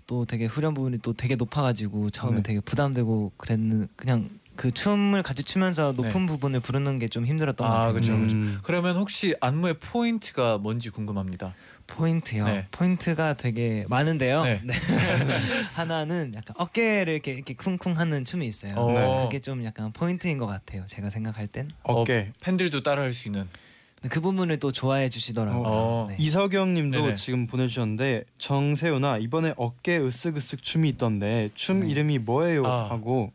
또 0.06 0.24
되게 0.24 0.46
후렴 0.46 0.74
부분이 0.74 0.98
또 1.02 1.12
되게 1.12 1.36
높아가지고 1.36 2.10
처음에 2.10 2.36
네. 2.36 2.42
되게 2.42 2.60
부담되고 2.60 3.32
그랬는 3.36 3.88
그냥 3.96 4.28
그 4.56 4.70
춤을 4.72 5.22
같이 5.22 5.44
추면서 5.44 5.92
높은 5.92 6.26
부분을 6.26 6.60
부르는 6.60 6.98
게 6.98 7.06
좀 7.06 7.26
힘들었던 7.26 7.66
것 7.68 7.72
아, 7.72 7.92
같아요. 7.92 8.14
음. 8.16 8.58
그러면 8.64 8.96
혹시 8.96 9.34
안무의 9.40 9.74
포인트가 9.78 10.58
뭔지 10.58 10.90
궁금합니다. 10.90 11.54
포인트요. 11.88 12.44
네. 12.44 12.66
포인트가 12.70 13.34
되게 13.34 13.84
많은데요. 13.88 14.44
네. 14.44 14.60
네. 14.62 14.74
하나는 15.74 16.32
약간 16.36 16.54
어깨를 16.56 17.14
이렇게 17.14 17.32
이렇게 17.32 17.54
쿵쿵하는 17.54 18.24
춤이 18.24 18.46
있어요. 18.46 18.74
어. 18.76 18.92
네. 18.92 19.24
그게 19.24 19.40
좀 19.40 19.64
약간 19.64 19.92
포인트인 19.92 20.38
것 20.38 20.46
같아요. 20.46 20.84
제가 20.86 21.10
생각할 21.10 21.48
땐. 21.48 21.70
어깨. 21.82 22.30
팬들도 22.40 22.82
따라할 22.82 23.12
수 23.12 23.28
있는. 23.28 23.48
그 24.08 24.20
부분을 24.20 24.58
또 24.60 24.70
좋아해 24.70 25.08
주시더라고요. 25.08 25.64
어. 25.66 26.06
네. 26.10 26.16
이석영님도 26.20 27.00
네네. 27.00 27.14
지금 27.14 27.48
보내주셨는데 27.48 28.24
정세훈아 28.38 29.18
이번에 29.18 29.54
어깨 29.56 29.98
으쓱으쓱 29.98 30.62
춤이 30.62 30.88
있던데 30.90 31.50
춤 31.54 31.80
네. 31.80 31.88
이름이 31.90 32.18
뭐예요? 32.20 32.64
아. 32.64 32.90
하고 32.90 33.32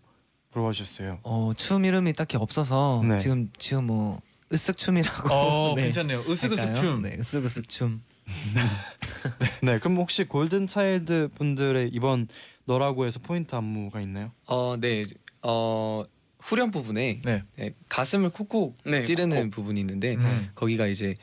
물어봐주셨어요. 0.54 1.20
어, 1.24 1.52
춤 1.58 1.84
이름이 1.84 2.14
딱히 2.14 2.38
없어서 2.38 3.04
네. 3.06 3.18
지금 3.18 3.50
지금 3.58 3.88
뭐 3.88 4.22
으쓱 4.54 4.78
춤이라고. 4.78 5.34
어, 5.34 5.74
네. 5.76 5.84
괜찮네요. 5.84 6.24
으쓱으쓱? 6.24 6.76
춤. 6.76 7.02
네, 7.02 7.18
으쓱으쓱 7.18 7.68
춤. 7.68 8.02
네, 9.62 9.80
그럼 9.80 9.98
혹시 9.98 10.24
골든 10.26 10.68
차일드 10.68 11.30
분들의 11.36 11.90
이번 11.94 12.28
너라고 12.66 13.06
해서 13.06 13.20
포인트 13.20 13.56
안무가 13.56 14.02
있나요? 14.02 14.32
어, 14.48 14.76
네. 14.80 15.04
어, 15.42 16.04
후렴 16.40 16.72
부분에 16.72 17.20
네. 17.24 17.44
네, 17.56 17.74
가슴을 17.90 18.30
콕콕 18.30 18.76
네, 18.86 19.04
찌르는 19.04 19.38
콕콕. 19.38 19.52
부분이 19.52 19.80
있는데 19.82 20.16
음. 20.16 20.50
거기가 20.56 20.88
이제 20.88 21.14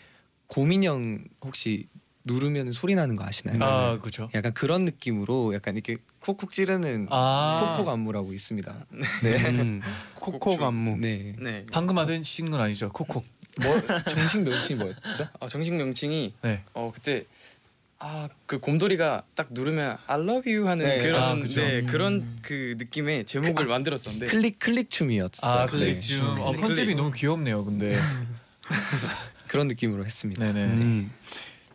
고민형 0.46 1.24
혹시 1.42 1.86
누르면 2.24 2.72
소리 2.72 2.94
나는 2.94 3.16
거 3.16 3.24
아시나요? 3.24 3.56
아, 3.64 3.98
그렇죠. 3.98 4.28
약간 4.34 4.52
그런 4.52 4.84
느낌으로 4.84 5.54
약간 5.54 5.74
이렇게 5.74 5.96
콕콕 6.20 6.52
찌르는 6.52 7.06
아. 7.10 7.74
콕콕 7.76 7.90
안무라고 7.90 8.32
있습니다. 8.32 8.86
네. 9.22 9.36
음, 9.48 9.80
코코 10.16 10.64
안무. 10.64 10.98
네. 10.98 11.34
네. 11.38 11.64
방금 11.72 11.96
하신 11.98 12.50
건 12.50 12.60
아니죠. 12.60 12.90
콕콕. 12.90 13.24
뭐 13.62 13.80
정식 14.08 14.42
명칭이 14.42 14.78
뭐였죠? 14.78 15.28
어, 15.40 15.48
정식 15.48 15.72
명칭이 15.74 16.34
네. 16.42 16.62
어 16.74 16.90
그때 16.94 17.24
아 17.98 18.28
그 18.46 18.58
곰돌이가 18.58 19.22
딱 19.36 19.48
누르면 19.50 19.98
I 20.08 20.20
love 20.20 20.52
you 20.52 20.66
하는 20.66 20.84
네. 20.84 20.98
그런 20.98 21.22
아. 21.22 21.34
네, 21.46 21.80
음. 21.80 21.86
그런 21.86 22.38
그 22.42 22.74
느낌의 22.78 23.24
제목을 23.26 23.66
만들었었는데 23.66 24.26
클릭 24.26 24.58
클릭 24.58 24.90
춤이었어요. 24.90 25.50
아, 25.52 25.66
네. 25.66 25.70
클릭 25.70 26.00
춤. 26.00 26.26
어, 26.40 26.50
클릭. 26.50 26.60
컨셉이 26.62 26.94
너무 26.96 27.12
귀엽네요. 27.12 27.64
근데. 27.64 27.96
그런 29.46 29.68
느낌으로 29.68 30.04
했습니다. 30.04 30.44
네네. 30.44 30.64
음. 30.64 31.10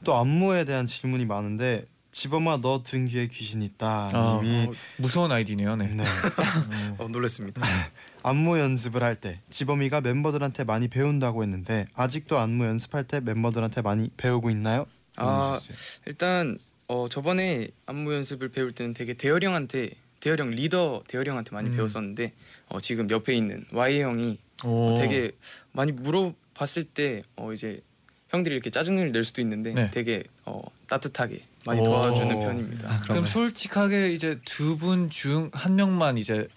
또 0.03 0.15
안무에 0.17 0.65
대한 0.65 0.86
질문이 0.86 1.25
많은데 1.25 1.86
지범아 2.12 2.58
너 2.58 2.82
등 2.84 3.08
뒤에 3.08 3.27
귀신 3.27 3.62
있다 3.62 4.10
님이 4.44 4.67
어, 4.67 4.72
무서운 4.98 5.32
아이디네요. 5.32 5.75
네. 5.75 5.88
네. 5.88 6.03
어. 6.98 7.05
어, 7.05 7.08
놀랐습니다. 7.08 7.62
안무 8.27 8.58
연습을 8.58 9.03
할 9.03 9.15
때 9.15 9.39
지범이가 9.51 10.01
멤버들한테 10.01 10.63
많이 10.63 10.88
배운다고 10.88 11.44
했는데 11.44 11.86
아직도 11.94 12.39
안무 12.39 12.65
연습할 12.65 13.03
때 13.03 13.20
멤버들한테 13.20 13.82
많이 13.84 14.10
배우고 14.17 14.50
있나요? 14.50 14.88
아. 15.15 15.60
일단 16.08 16.58
어 16.88 17.08
저번에 17.08 17.67
안무 17.86 18.13
연습을 18.15 18.50
배울 18.50 18.72
때는 18.72 18.94
되게 18.96 19.13
대열이 19.13 19.46
형한테 19.46 19.91
대열이 20.22 20.41
형 20.41 20.50
리더 20.51 21.03
대열이 21.08 21.29
형한테 21.29 21.51
많이 21.51 21.70
음. 21.70 21.75
배웠었는데 21.75 22.34
어 22.70 22.79
지금 22.79 23.10
옆에 23.12 23.36
있는 23.36 23.63
Y 23.72 24.01
형이 24.01 24.39
오. 24.65 24.96
되게 24.98 25.32
많이 25.72 25.91
물어봤을 25.91 26.84
때 26.86 27.22
어, 27.36 27.53
이제 27.53 27.79
형들이 28.29 28.55
이렇게 28.55 28.72
짜증을 28.72 29.12
낼 29.12 29.24
수도 29.24 29.41
있는데 29.41 29.70
네. 29.70 29.91
되게 29.91 30.24
어, 30.46 30.62
따뜻하게 30.88 31.44
많이 31.67 31.79
오. 31.82 31.84
도와주는 31.84 32.39
편입니다. 32.39 32.89
아, 32.91 33.00
그럼? 33.01 33.27
솔직하게 33.27 34.12
이제 34.13 34.39
두 34.46 34.77
분 34.77 35.10
중 35.10 35.51
한 35.53 35.75
명만 35.75 36.17
이제 36.17 36.48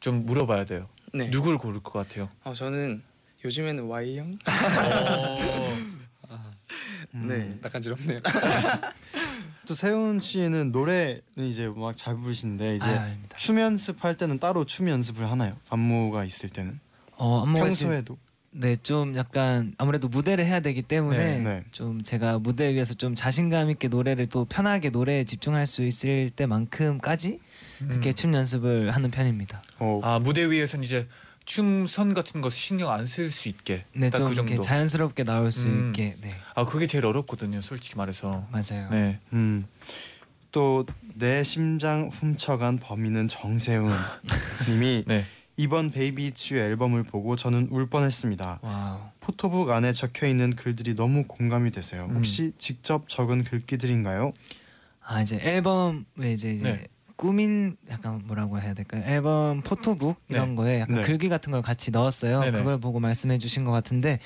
좀 0.00 0.26
물어봐야 0.26 0.66
돼요. 0.66 0.88
네. 1.16 1.30
누굴 1.30 1.58
고를 1.58 1.80
것 1.80 1.92
같아요? 1.92 2.28
어, 2.44 2.52
저는 2.52 3.02
요즘에는 3.44 3.84
Y 3.84 4.18
형. 4.18 4.38
음. 7.14 7.28
네. 7.28 7.58
낯간지럽네요. 7.62 8.18
또 9.66 9.74
세훈 9.74 10.20
씨는 10.20 10.70
노래는 10.70 11.20
이제 11.38 11.66
막 11.68 11.94
잘 11.96 12.14
부르시는데 12.16 12.76
이제 12.76 12.84
아. 12.86 13.12
춤 13.36 13.58
연습할 13.58 14.16
때는 14.16 14.38
따로 14.38 14.64
춤 14.64 14.88
연습을 14.88 15.28
하나요? 15.30 15.52
안무가 15.70 16.24
있을 16.24 16.48
때는 16.50 16.78
어, 17.16 17.42
안무가 17.42 17.64
있을- 17.66 17.68
평소에도 17.86 18.16
네, 18.52 18.74
좀 18.76 19.16
약간 19.16 19.74
아무래도 19.76 20.08
무대를 20.08 20.46
해야 20.46 20.60
되기 20.60 20.80
때문에 20.82 21.18
네, 21.18 21.38
네. 21.40 21.64
좀 21.72 22.02
제가 22.02 22.38
무대 22.38 22.72
위에서 22.74 22.94
좀 22.94 23.14
자신감 23.14 23.70
있게 23.70 23.88
노래를 23.88 24.28
또 24.28 24.44
편하게 24.46 24.88
노래에 24.90 25.24
집중할 25.24 25.66
수 25.66 25.82
있을 25.84 26.30
때만큼까지 26.30 27.38
그렇게 27.78 28.12
춤 28.12 28.34
연습을 28.34 28.90
하는 28.94 29.10
편입니다. 29.10 29.60
어, 29.78 30.00
아 30.02 30.18
무대 30.18 30.48
위에서는 30.50 30.84
이제 30.84 31.06
춤선 31.44 32.12
같은 32.14 32.40
거 32.40 32.50
신경 32.50 32.90
안 32.92 33.04
쓸 33.06 33.30
수 33.30 33.48
있게 33.48 33.84
네, 33.92 34.10
딱 34.10 34.18
좀 34.18 34.26
그 34.26 34.32
이렇게 34.32 34.48
정도. 34.56 34.62
자연스럽게 34.62 35.24
나올 35.24 35.52
수 35.52 35.68
음. 35.68 35.88
있게. 35.88 36.16
네, 36.20 36.30
아 36.54 36.64
그게 36.66 36.86
제일 36.86 37.06
어렵거든요, 37.06 37.60
솔직히 37.60 37.96
말해서. 37.96 38.46
맞아요. 38.50 38.90
네. 38.90 39.18
음. 39.32 39.66
또 40.52 40.84
내 41.18 41.42
심장 41.44 42.10
훔쳐간 42.12 42.78
범인은 42.78 43.28
정세운 43.28 43.90
님이 44.68 45.02
네. 45.06 45.24
이번 45.56 45.90
베이비 45.90 46.32
츄 46.34 46.56
앨범을 46.58 47.04
보고 47.04 47.36
저는 47.36 47.68
울 47.70 47.88
뻔했습니다. 47.88 48.58
wow. 48.60 48.98
포토북 49.20 49.70
안에 49.70 49.92
적혀 49.94 50.26
있는 50.26 50.54
글들이 50.54 50.94
너무 50.94 51.24
공감이 51.26 51.70
되세요. 51.70 52.06
음. 52.10 52.16
혹시 52.16 52.52
직접 52.58 53.08
적은 53.08 53.44
글귀들인가요? 53.44 54.32
아 55.06 55.22
이제 55.22 55.38
앨범에 55.40 56.32
이제, 56.34 56.50
이제 56.52 56.62
네. 56.72 56.86
꾸민 57.16 57.76
약간 57.90 58.22
뭐라고 58.26 58.60
해야 58.60 58.74
될까요? 58.74 59.02
앨범 59.06 59.62
포토북 59.62 60.20
이런 60.28 60.54
거에 60.54 60.80
약간 60.80 60.96
네. 60.96 61.02
글귀 61.02 61.28
같은 61.28 61.50
걸 61.50 61.62
같이 61.62 61.90
넣었어요. 61.90 62.40
네네. 62.40 62.58
그걸 62.58 62.78
보고 62.78 63.00
말씀해 63.00 63.38
주신 63.38 63.64
것 63.64 63.72
같은데 63.72 64.18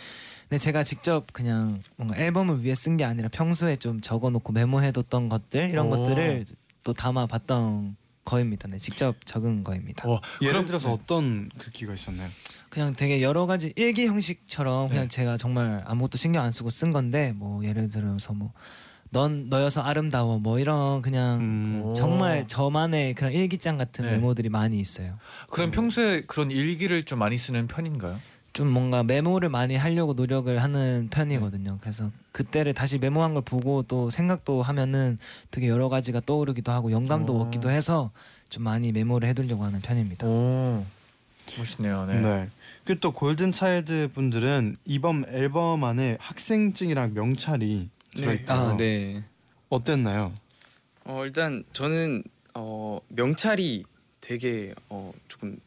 근데 0.49 0.59
제가 0.59 0.83
직접 0.83 1.33
그냥 1.33 1.81
뭔가 1.97 2.17
앨범을 2.17 2.65
위해 2.65 2.75
쓴 2.75 2.97
게 2.97 3.05
아니라 3.05 3.29
평소에 3.29 3.77
좀 3.77 4.01
적어놓고 4.01 4.53
메모해뒀던 4.53 5.29
것들 5.29 5.71
이런 5.71 5.87
오. 5.87 5.91
것들을 5.91 6.47
또 6.83 6.93
담아봤던 6.93 7.97
거입니다. 8.25 8.69
네, 8.69 8.79
직접 8.79 9.15
적은 9.25 9.63
거입니다. 9.63 10.09
와, 10.09 10.21
예를 10.43 10.67
들어서 10.67 10.89
네. 10.89 10.95
어떤 10.95 11.49
글귀가 11.59 11.95
있었나요? 11.95 12.29
그냥 12.69 12.93
되게 12.93 13.23
여러 13.23 13.47
가지 13.47 13.73
일기 13.77 14.07
형식처럼 14.07 14.89
그냥 14.89 15.05
네. 15.05 15.09
제가 15.09 15.37
정말 15.37 15.83
아무것도 15.87 16.19
신경 16.19 16.45
안 16.45 16.53
쓰고 16.53 16.71
쓴 16.71 16.91
건데 16.91 17.33
뭐 17.35 17.65
예를 17.65 17.89
들어서 17.89 18.33
뭐 18.33 18.53
넌 19.11 19.49
너여서 19.49 19.83
아름다워 19.83 20.39
뭐 20.39 20.59
이런 20.61 21.03
그냥 21.03 21.41
음, 21.41 21.83
오. 21.85 21.93
정말 21.95 22.47
저만의 22.47 23.15
그런 23.15 23.33
일기장 23.33 23.77
같은 23.77 24.05
네. 24.05 24.13
메모들이 24.13 24.49
많이 24.49 24.79
있어요. 24.79 25.19
그럼 25.51 25.73
평소에 25.73 26.23
그런 26.23 26.51
일기를 26.51 27.05
좀 27.05 27.19
많이 27.19 27.37
쓰는 27.37 27.67
편인가요? 27.67 28.19
좀 28.53 28.69
뭔가 28.69 29.03
메모를 29.03 29.49
많이 29.49 29.77
하려고 29.77 30.13
노력을 30.13 30.61
하는 30.61 31.09
편이거든요. 31.11 31.73
네. 31.73 31.79
그래서 31.81 32.11
그때를 32.33 32.73
다시 32.73 32.99
메모한 32.99 33.35
걸 33.35 33.43
보고 33.43 33.83
또 33.83 34.11
생각도 34.11 34.63
하면은 34.63 35.19
되게 35.51 35.69
여러 35.69 35.89
가지가 35.89 36.21
떠오르기도 36.25 36.71
하고 36.71 36.93
영감도 36.93 37.35
오. 37.35 37.41
얻기도 37.43 37.71
해서 37.71 38.11
좀 38.49 38.63
많이 38.63 38.93
메모를 38.93 39.29
해두려고 39.29 39.65
하는 39.65 39.81
편입니다. 39.81 40.27
오 40.27 40.85
멋있네요. 41.59 42.07
네. 42.07 42.21
네. 42.21 42.49
그리고 42.85 43.01
또 43.01 43.13
골든 43.13 43.51
차일드 43.51 44.11
분들은 44.15 44.77
이번 44.85 45.25
앨범 45.29 45.83
안에 45.85 46.17
학생증이랑 46.21 47.15
명찰이 47.15 47.89
네. 48.17 48.45
아, 48.49 48.75
네. 48.77 49.23
어땠나요? 49.69 50.33
어, 51.05 51.25
일단 51.25 51.65
저는 51.73 52.23
어, 52.55 53.01
명찰이 53.09 53.85
되게 54.21 54.75
어, 54.89 55.13
조금 55.29 55.59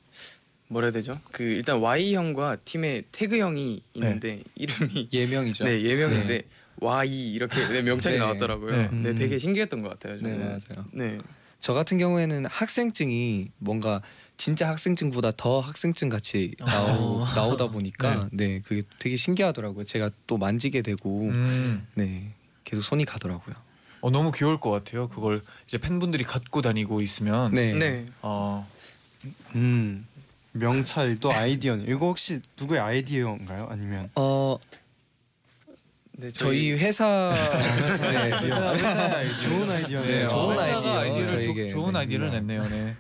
뭐라 0.67 0.88
해야 0.88 0.91
되죠? 0.91 1.19
그 1.32 1.43
일단 1.43 1.77
Y 1.79 2.15
형과 2.15 2.56
팀에 2.58 3.03
태그 3.12 3.38
형이 3.38 3.82
있는데 3.93 4.41
이름이 4.56 5.10
예명이죠. 5.13 5.65
네 5.65 5.84
예명인데 5.84 6.43
Y 6.79 7.32
이렇게 7.34 7.56
네, 7.67 7.82
명찰이 7.82 8.15
네. 8.15 8.19
나왔더라고요. 8.19 8.71
네. 8.71 8.89
네. 8.91 9.10
음. 9.10 9.15
되게 9.15 9.38
신기했던 9.38 9.82
것 9.82 9.89
같아요. 9.89 10.15
네, 10.21 10.32
저는. 10.32 10.39
맞아요. 10.45 10.86
네. 10.91 11.17
저 11.60 11.73
같은 11.73 11.97
경우에는 11.97 12.45
학생증이 12.45 13.49
뭔가 13.60 14.01
진짜 14.38 14.69
학생증보다 14.69 15.32
더 15.38 15.60
학생증 15.60 16.10
같이 16.10 16.54
나오, 16.60 17.22
어. 17.22 17.28
나오다 17.36 17.67
보니까 17.67 18.30
네. 18.32 18.62
그게 18.65 18.82
되게 19.00 19.15
신기하더라고요. 19.15 19.86
제가 19.86 20.10
또 20.28 20.38
만지게 20.38 20.82
되고 20.82 21.30
음, 21.30 21.88
네 21.93 22.32
계속 22.63 22.82
손이 22.82 23.06
가더라고요. 23.06 23.56
어, 24.02 24.10
너무 24.10 24.32
귀여울 24.32 24.60
것 24.60 24.69
같아요. 24.69 25.08
그걸 25.08 25.41
이제 25.65 25.78
팬분들이 25.78 26.24
갖고 26.24 26.62
다니고 26.62 27.02
있으면 27.02 27.54
네. 27.54 27.74
네. 27.74 28.06
어, 28.22 28.67
음. 29.56 30.06
명찰 30.52 31.19
또 31.19 31.34
아이디어는 31.34 31.88
이거 31.88 32.08
혹시 32.08 32.39
누구의 32.60 32.80
아이디어인가요? 32.80 33.67
아니면 33.72 34.10
어 34.15 34.58
네, 36.15 36.30
저희 36.30 36.71
회사 36.73 37.32
네. 37.34 38.32
회사 38.45 38.73
회사 38.73 39.39
좋은 39.41 39.69
아이디어네요. 39.69 40.08
네, 40.19 40.26
좋은 40.28 40.58
어, 40.58 40.62
회사가 40.63 40.99
아이디어, 40.99 41.26
저에게. 41.26 41.67
조, 41.69 41.73
좋은 41.76 41.93
네. 41.93 41.99
아이디어를 41.99 42.30
냈네요. 42.30 42.63
네. 42.65 42.93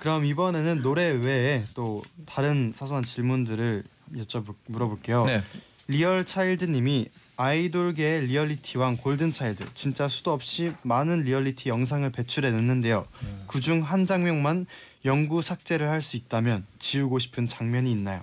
그럼 0.00 0.26
이번에는 0.26 0.82
노래 0.82 1.10
외에 1.10 1.64
또 1.74 2.02
다른 2.26 2.72
사소한 2.76 3.04
질문들을 3.04 3.84
여쭤볼 4.16 4.54
물어볼게요. 4.66 5.24
네. 5.24 5.42
리얼 5.88 6.24
차일드님이 6.26 7.08
아이돌계의 7.38 8.26
리얼리티 8.26 8.76
왕 8.78 8.96
골든 8.98 9.32
차일드 9.32 9.64
진짜 9.74 10.06
수도 10.06 10.32
없이 10.32 10.72
많은 10.82 11.22
리얼리티 11.22 11.70
영상을 11.70 12.08
배출해 12.10 12.50
냈는데요. 12.50 13.06
그중 13.46 13.80
한 13.82 14.04
장면만 14.04 14.66
영구 15.06 15.40
삭제를 15.42 15.88
할 15.88 16.02
수 16.02 16.16
있다면 16.18 16.64
지우고 16.78 17.18
싶은 17.18 17.48
장면이 17.48 17.90
있나요? 17.90 18.22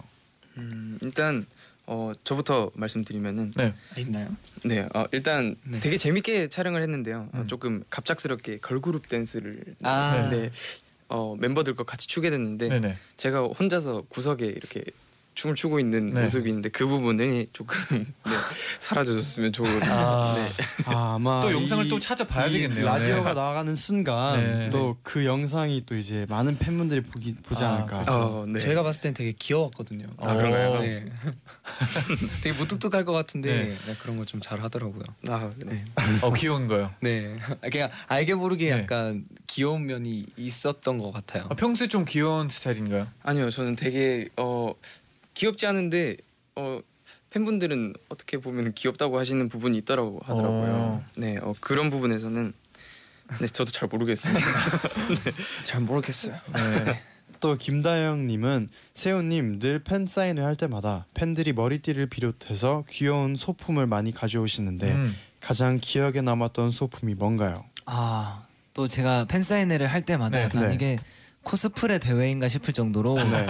음, 0.57 0.97
일단 1.01 1.45
어, 1.91 2.11
저부터 2.23 2.69
말씀드리면은 2.75 3.51
네. 3.57 3.73
아, 3.95 3.99
있나요? 3.99 4.29
네, 4.63 4.87
어, 4.93 5.05
일단 5.11 5.55
네. 5.63 5.79
되게 5.79 5.97
재밌게 5.97 6.47
촬영을 6.49 6.83
했는데요. 6.83 7.29
어, 7.33 7.37
음. 7.39 7.47
조금 7.47 7.83
갑작스럽게 7.89 8.59
걸그룹 8.59 9.09
댄스를 9.09 9.63
아. 9.81 10.29
네, 10.31 10.51
어, 11.07 11.35
멤버들과 11.39 11.83
같이 11.85 12.07
추게 12.07 12.29
됐는데 12.29 12.69
네. 12.69 12.79
네. 12.79 12.97
제가 13.17 13.41
혼자서 13.41 14.03
구석에 14.07 14.45
이렇게 14.45 14.83
춤을 15.39 15.55
추고 15.55 15.79
있는 15.79 16.09
네. 16.09 16.23
모습이 16.23 16.49
있는데 16.49 16.67
그 16.67 16.85
부분이 16.85 17.47
조금 17.53 17.77
네, 18.25 18.31
사라져줬으면 18.81 19.53
좋은 19.53 19.81
아. 19.83 20.35
네. 20.35 20.83
아, 20.93 21.13
아마 21.15 21.39
또 21.41 21.53
영상을 21.53 21.85
이- 21.85 21.89
또 21.89 21.97
찾아봐야 21.97 22.47
이 22.47 22.51
되겠네요. 22.51 22.85
라디오가 22.85 23.29
네. 23.33 23.39
나가는 23.39 23.73
순간 23.75 24.39
네. 24.41 24.69
또 24.69 24.97
그 25.01 25.23
영상이 25.25 25.83
또 25.85 25.95
이제 25.95 26.25
많은 26.29 26.57
팬분들이 26.57 27.01
보기 27.01 27.35
보지 27.41 27.63
아, 27.63 27.69
않을까. 27.75 27.99
그쵸. 27.99 28.11
어, 28.11 28.45
네. 28.47 28.59
제가 28.59 28.83
봤을 28.83 29.01
땐 29.01 29.13
되게 29.13 29.31
귀여웠거든요. 29.31 30.07
아, 30.17 30.35
그런가요? 30.35 30.79
네. 30.81 31.05
되게 32.43 32.57
무뚝뚝할 32.57 33.05
것 33.05 33.13
같은데 33.13 33.63
네. 33.63 33.75
네, 33.75 33.93
그런 34.01 34.17
거 34.17 34.25
좀 34.25 34.41
잘 34.41 34.61
하더라고요. 34.61 35.03
아, 35.29 35.49
네. 35.65 35.83
어 36.21 36.33
귀여운 36.33 36.67
거요. 36.67 36.91
네, 37.01 37.37
그냥 37.71 37.89
알게 38.07 38.35
모르게 38.35 38.73
네. 38.75 38.81
약간 38.81 39.25
귀여운 39.47 39.85
면이 39.85 40.25
있었던 40.37 40.97
것 40.97 41.11
같아요. 41.11 41.43
아, 41.49 41.55
평소에 41.55 41.87
좀 41.87 42.03
귀여운 42.05 42.49
스타일인가요? 42.49 43.07
아니요, 43.23 43.49
저는 43.49 43.75
되게 43.75 44.27
어, 44.37 44.73
귀엽지 45.39 45.65
않은데 45.67 46.17
어, 46.57 46.81
팬분들은 47.29 47.93
어떻게 48.09 48.37
보면 48.37 48.73
귀엽다고 48.73 49.17
하시는 49.17 49.47
부분이 49.47 49.77
있더라고 49.79 50.19
하더라고요. 50.25 50.73
어. 50.73 51.05
네, 51.15 51.37
어, 51.41 51.53
그런 51.61 51.89
부분에서는 51.89 52.53
네, 53.39 53.47
저도 53.47 53.71
잘 53.71 53.87
모르겠습니다. 53.87 54.45
잘 55.63 55.79
모르겠어요. 55.79 56.33
네. 56.53 57.01
또 57.39 57.55
김다영님은 57.55 58.67
세훈님 58.93 59.59
늘 59.59 59.81
팬 59.81 60.07
사인을 60.07 60.43
할 60.43 60.57
때마다 60.57 61.05
팬들이 61.13 61.53
머리띠를 61.53 62.07
비롯해서 62.07 62.83
귀여운 62.89 63.37
소품을 63.37 63.87
많이 63.87 64.11
가져오시는데 64.11 64.91
음. 64.91 65.15
가장 65.39 65.79
기억에 65.81 66.19
남았던 66.19 66.71
소품이 66.71 67.13
뭔가요? 67.15 67.63
아, 67.85 68.45
또 68.73 68.89
제가 68.89 69.23
팬 69.29 69.41
사인회를 69.41 69.87
할 69.87 70.05
때마다 70.05 70.37
네. 70.37 70.43
약간 70.43 70.67
네. 70.67 70.73
이게 70.73 70.99
코스프레 71.43 71.99
대회인가 71.99 72.47
싶을 72.47 72.73
정도로 72.73 73.15
네. 73.15 73.47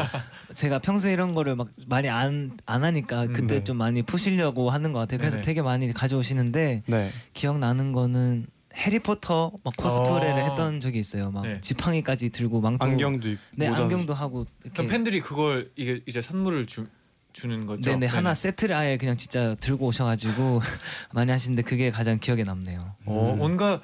제가 0.54 0.80
평소에 0.80 1.14
이런 1.14 1.34
거를 1.34 1.56
막 1.56 1.68
많이 1.88 2.10
안, 2.10 2.58
안 2.66 2.84
하니까 2.84 3.24
음, 3.24 3.34
그때 3.34 3.56
네. 3.56 3.64
좀 3.64 3.78
많이 3.78 4.02
푸시려고 4.02 4.70
하는 4.70 4.92
것 4.92 5.00
같아요. 5.00 5.18
그래서 5.20 5.38
네네. 5.38 5.46
되게 5.46 5.62
많이 5.62 5.92
가져오시는데 5.92 6.84
네. 6.86 7.12
기억나는 7.34 7.92
거는 7.92 8.48
해리포터 8.76 9.52
막 9.64 9.76
코스프레를 9.78 10.42
어. 10.42 10.46
했던 10.46 10.80
적이 10.80 11.00
있어요. 11.00 11.32
막 11.32 11.44
네. 11.44 11.60
지팡이까지 11.62 12.30
들고 12.30 12.62
망토 12.62 12.86
안경도 12.86 13.30
있고 13.30 13.42
네 13.56 13.68
모자도 13.70 13.84
안경도 13.84 14.14
하고 14.14 14.46
이렇게 14.64 14.74
그럼 14.76 14.88
팬들이 14.88 15.20
그걸 15.20 15.72
이게 15.76 16.02
이제 16.06 16.22
선물을 16.22 16.66
주, 16.68 16.86
주는 17.34 17.66
거죠? 17.66 17.90
네네 17.90 18.06
하나 18.06 18.34
세트를 18.34 18.76
아예 18.76 18.98
그냥 18.98 19.18
진짜 19.18 19.56
들고 19.56 19.88
오셔가지고 19.88 20.62
많이 21.14 21.32
하시는데 21.32 21.64
그게 21.64 21.90
가장 21.92 22.20
기억에 22.20 22.44
남네요. 22.44 22.96
어, 23.06 23.34
음. 23.34 23.40
뭔가 23.40 23.82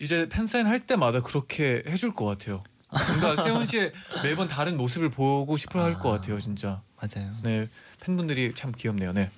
이제 0.00 0.28
팬사인 0.28 0.66
할 0.66 0.80
때마다 0.80 1.20
그렇게 1.22 1.82
해줄 1.86 2.12
것 2.14 2.24
같아요. 2.24 2.62
뭔가 3.08 3.42
세훈 3.42 3.66
씨의 3.66 3.92
매번 4.22 4.48
다른 4.48 4.76
모습을 4.76 5.08
보고 5.10 5.56
싶어 5.56 5.82
할 5.82 5.98
것 5.98 6.10
같아요, 6.10 6.38
진짜. 6.40 6.80
맞아요. 7.00 7.30
네 7.42 7.68
팬분들이 8.00 8.52
참 8.54 8.72
귀엽네요. 8.76 9.12
네. 9.12 9.30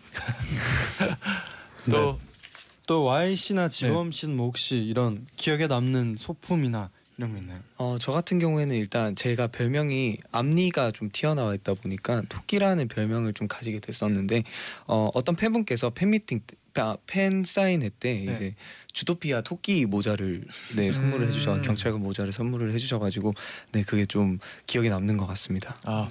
또 1.91 2.19
또 2.87 3.03
Y 3.03 3.35
씨나 3.35 3.69
지범 3.69 4.13
씨는 4.13 4.37
뭐 4.37 4.47
혹시 4.47 4.77
이런 4.77 5.27
기억에 5.37 5.67
남는 5.67 6.19
소품이나 6.21 6.89
이런 7.19 7.33
거 7.33 7.39
있나요? 7.39 7.59
어, 7.79 7.97
저 7.99 8.13
같은 8.13 8.39
경우에는 8.39 8.77
일단 8.77 9.17
제가 9.17 9.49
별명이 9.49 10.19
앞니가 10.31 10.93
좀 10.93 11.11
튀어나와 11.13 11.57
있다 11.57 11.75
보니까 11.75 12.23
토끼라는 12.29 12.87
별명을 12.87 13.33
좀 13.35 13.49
가지게 13.49 13.81
됐었는데 13.81 14.45
어, 14.87 15.11
어떤 15.15 15.35
팬분께서 15.35 15.91
팬미팅 15.91 16.43
때- 16.47 16.55
아, 16.57 16.66
팬 17.07 17.45
사인회 17.45 17.91
때 18.01 18.15
네. 18.15 18.21
이제 18.23 18.55
주토피아 18.93 19.43
토끼 19.43 19.85
모자를 19.87 20.45
네 20.75 20.93
선물을 20.93 21.27
음. 21.27 21.29
해주셔 21.29 21.61
경찰관 21.63 22.01
모자를 22.01 22.33
선물을 22.33 22.73
해주셔가지고 22.73 23.35
네 23.73 23.83
그게 23.83 24.07
좀 24.07 24.39
기억에 24.67 24.89
남는 24.89 25.17
것 25.17 25.27
같습니다. 25.27 25.77
아, 25.85 26.09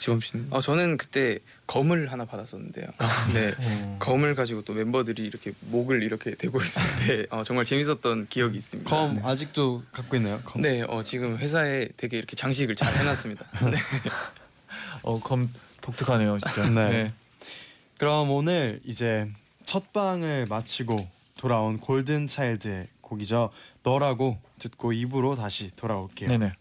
지범 0.00 0.20
씨는 0.20 0.46
어 0.50 0.60
저는 0.60 0.96
그때 0.96 1.38
검을 1.66 2.10
하나 2.10 2.24
받았었는데요. 2.24 2.86
네. 3.34 3.54
어. 3.58 3.96
검을 4.00 4.34
가지고 4.34 4.62
또 4.62 4.72
멤버들이 4.72 5.24
이렇게 5.24 5.52
목을 5.60 6.02
이렇게 6.02 6.34
대고 6.34 6.60
있을 6.62 6.82
때 7.06 7.26
어, 7.30 7.44
정말 7.44 7.64
재밌었던 7.66 8.28
기억이 8.28 8.56
있습니다. 8.56 8.88
검 8.90 9.24
아직도 9.24 9.82
갖고 9.92 10.16
있나요? 10.16 10.40
검. 10.44 10.62
네, 10.62 10.82
어, 10.82 11.02
지금 11.02 11.36
회사에 11.36 11.88
되게 11.96 12.16
이렇게 12.16 12.34
장식을 12.34 12.76
잘 12.76 12.92
해놨습니다. 12.96 13.46
네. 13.70 13.76
어, 15.02 15.20
검 15.20 15.50
독특하네요, 15.82 16.38
진짜. 16.38 16.68
네. 16.70 16.88
네. 16.88 17.12
그럼 17.98 18.30
오늘 18.30 18.80
이제 18.84 19.28
첫 19.70 19.92
방을 19.92 20.46
마치고 20.50 20.96
돌아온 21.36 21.78
골든 21.78 22.26
차일드의 22.26 22.88
곡이죠. 23.02 23.50
너라고 23.84 24.36
듣고 24.58 24.92
입으로 24.92 25.36
다시 25.36 25.70
돌아올게요. 25.76 26.28
네네. 26.28 26.54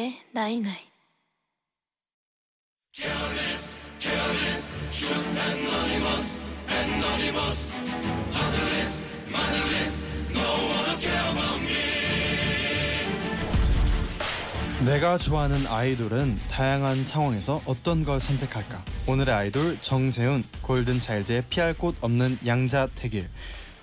NCT의 0.00 0.16
night 0.32 0.55
night 0.55 0.78
내가 14.86 15.18
좋아하는 15.18 15.66
아이돌은 15.66 16.38
다양한 16.48 17.04
상황에서 17.04 17.60
어떤 17.66 18.02
걸 18.02 18.18
선택할까? 18.20 18.82
오늘의 19.06 19.34
아이돌 19.34 19.76
정세운 19.82 20.42
골든 20.62 20.98
차일드의 20.98 21.44
피할 21.50 21.74
곳 21.74 21.94
없는 22.00 22.38
양자택일. 22.46 23.28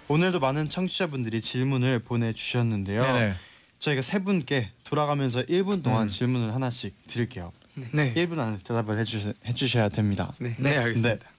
오늘도 0.07 0.39
많은 0.39 0.69
청취자분들이 0.69 1.39
질문을 1.41 1.99
보내주셨는데요. 1.99 3.01
네네. 3.01 3.35
저희가 3.79 4.01
세 4.01 4.19
분께 4.19 4.71
돌아가면서 4.87 5.43
1분 5.43 5.83
동안 5.83 6.03
음. 6.03 6.07
질문을 6.09 6.53
하나씩 6.55 6.95
드릴게요. 7.07 7.51
네, 7.91 8.13
1분 8.15 8.39
안에 8.39 8.59
대답을 8.63 8.97
해주셔, 8.99 9.33
해주셔야 9.45 9.89
됩니다. 9.89 10.33
네. 10.39 10.55
네, 10.57 10.77
알겠습니다. 10.77 11.25
네. 11.27 11.31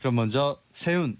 그럼 0.00 0.16
먼저 0.16 0.60
세운 0.72 1.16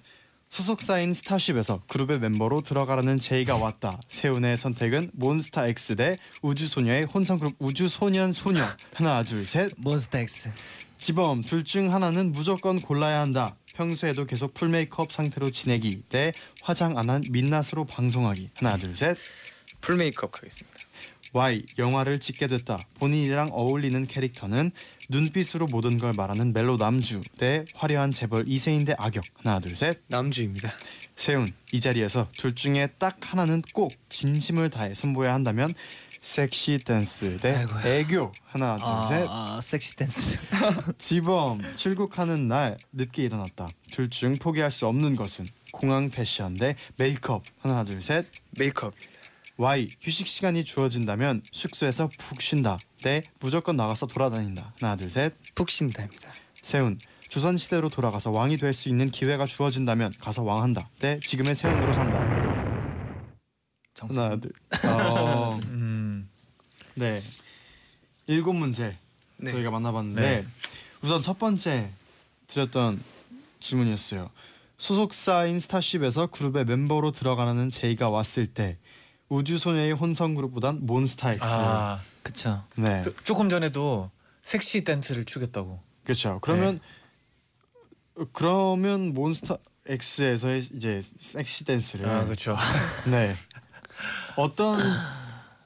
소속사인 0.50 1.14
스타쉽에서 1.14 1.82
그룹의 1.88 2.20
멤버로 2.20 2.60
들어가라는 2.60 3.18
제의가 3.18 3.56
왔다. 3.56 3.98
세운의 4.08 4.56
선택은 4.56 5.10
몬스타엑스 5.14 5.96
대 5.96 6.16
우주소녀의 6.42 7.04
혼성그룹 7.04 7.54
우주소년 7.58 8.32
소녀. 8.32 8.64
하나 8.94 9.22
둘 9.24 9.44
셋. 9.46 9.72
몬스타엑스. 9.78 10.50
지범 10.98 11.42
둘 11.42 11.64
중 11.64 11.92
하나는 11.92 12.32
무조건 12.32 12.80
골라야 12.80 13.20
한다. 13.20 13.56
평소에도 13.74 14.26
계속 14.26 14.54
full 14.54 14.68
메이크업 14.68 15.10
상태로 15.12 15.50
지내기 15.50 16.02
대 16.08 16.32
화장 16.62 16.96
안 16.98 17.10
한 17.10 17.24
민낯으로 17.30 17.84
방송하기. 17.86 18.50
하나 18.54 18.76
둘 18.76 18.94
셋. 18.96 19.16
full 19.80 19.96
메이크업 19.96 20.36
하겠습니다. 20.36 20.78
Y 21.34 21.64
영화를 21.78 22.20
찍게 22.20 22.46
됐다. 22.46 22.78
본인이랑 22.94 23.48
어울리는 23.52 24.06
캐릭터는 24.06 24.70
눈빛으로 25.10 25.66
모든 25.66 25.98
걸 25.98 26.12
말하는 26.12 26.52
멜로 26.52 26.76
남주 26.76 27.22
대 27.38 27.64
화려한 27.74 28.12
재벌 28.12 28.44
이세인 28.48 28.84
대 28.84 28.94
악역. 28.96 29.24
하나 29.42 29.58
둘 29.58 29.74
셋. 29.74 30.00
남주입니다. 30.06 30.72
세운 31.16 31.52
이 31.72 31.80
자리에서 31.80 32.28
둘 32.38 32.54
중에 32.54 32.86
딱 32.98 33.16
하나는 33.32 33.62
꼭 33.72 33.92
진심을 34.08 34.70
다해 34.70 34.94
선보여야 34.94 35.34
한다면 35.34 35.74
섹시 36.20 36.78
댄스 36.78 37.38
대 37.40 37.52
아이고야. 37.56 37.84
애교. 37.84 38.32
하나 38.46 38.76
둘 38.78 39.18
셋. 39.18 39.28
아, 39.28 39.56
아, 39.56 39.60
섹시 39.60 39.96
댄스. 39.96 40.38
지범 40.98 41.62
출국하는 41.76 42.46
날 42.46 42.78
늦게 42.92 43.24
일어났다. 43.24 43.68
둘 43.90 44.08
중 44.08 44.36
포기할 44.36 44.70
수 44.70 44.86
없는 44.86 45.16
것은 45.16 45.48
공항 45.72 46.10
패션 46.10 46.56
대 46.56 46.76
메이크업. 46.96 47.42
하나 47.58 47.82
둘 47.84 48.00
셋. 48.02 48.26
메이크업. 48.52 48.94
Y 49.56 49.90
휴식 50.00 50.26
시간이 50.26 50.64
주어진다면 50.64 51.42
숙소에서 51.52 52.10
푹 52.18 52.42
쉰다. 52.42 52.78
대 53.02 53.22
무조건 53.38 53.76
나가서 53.76 54.06
돌아다닌다. 54.06 54.74
하나 54.80 54.96
둘 54.96 55.08
셋. 55.10 55.32
푹 55.54 55.70
쉰다입니다. 55.70 56.32
세훈 56.62 56.98
조선 57.28 57.56
시대로 57.56 57.88
돌아가서 57.88 58.30
왕이 58.30 58.56
될 58.56 58.72
수 58.74 58.88
있는 58.88 59.10
기회가 59.10 59.46
주어진다면 59.46 60.14
가서 60.20 60.42
왕한다. 60.42 60.88
대 60.98 61.20
지금의 61.20 61.54
세훈으로 61.54 61.92
산다. 61.92 62.20
하나 64.00 64.36
둘. 64.36 64.50
어, 64.90 65.60
음. 65.68 66.28
네. 66.94 67.22
일곱 68.26 68.54
문제 68.54 68.96
네. 69.36 69.52
저희가 69.52 69.70
만나봤는데 69.70 70.20
네. 70.20 70.46
우선 71.02 71.22
첫 71.22 71.38
번째 71.38 71.90
드렸던 72.48 73.00
질문이었어요. 73.60 74.30
소속사인 74.78 75.60
스타쉽에서 75.60 76.26
그룹의 76.26 76.64
멤버로 76.64 77.12
들어가라는 77.12 77.70
제의가 77.70 78.08
왔을 78.10 78.46
때 78.46 78.76
우주소녀의 79.28 79.92
혼성 79.92 80.34
그룹보단 80.34 80.86
몬스타엑스. 80.86 81.40
아, 81.42 82.00
그쵸. 82.22 82.62
네, 82.76 83.02
그, 83.04 83.14
조금 83.24 83.48
전에도 83.48 84.10
섹시 84.42 84.84
댄스를 84.84 85.24
추겠다고. 85.24 85.80
그렇죠. 86.04 86.38
그러면 86.42 86.80
그러면 88.32 89.14
몬스타 89.14 89.56
X에서의 89.86 90.60
이제 90.74 91.00
섹시 91.02 91.64
댄스를 91.64 92.06
아, 92.08 92.24
그렇죠. 92.24 92.56
네 93.10 93.34
어떤 94.36 94.78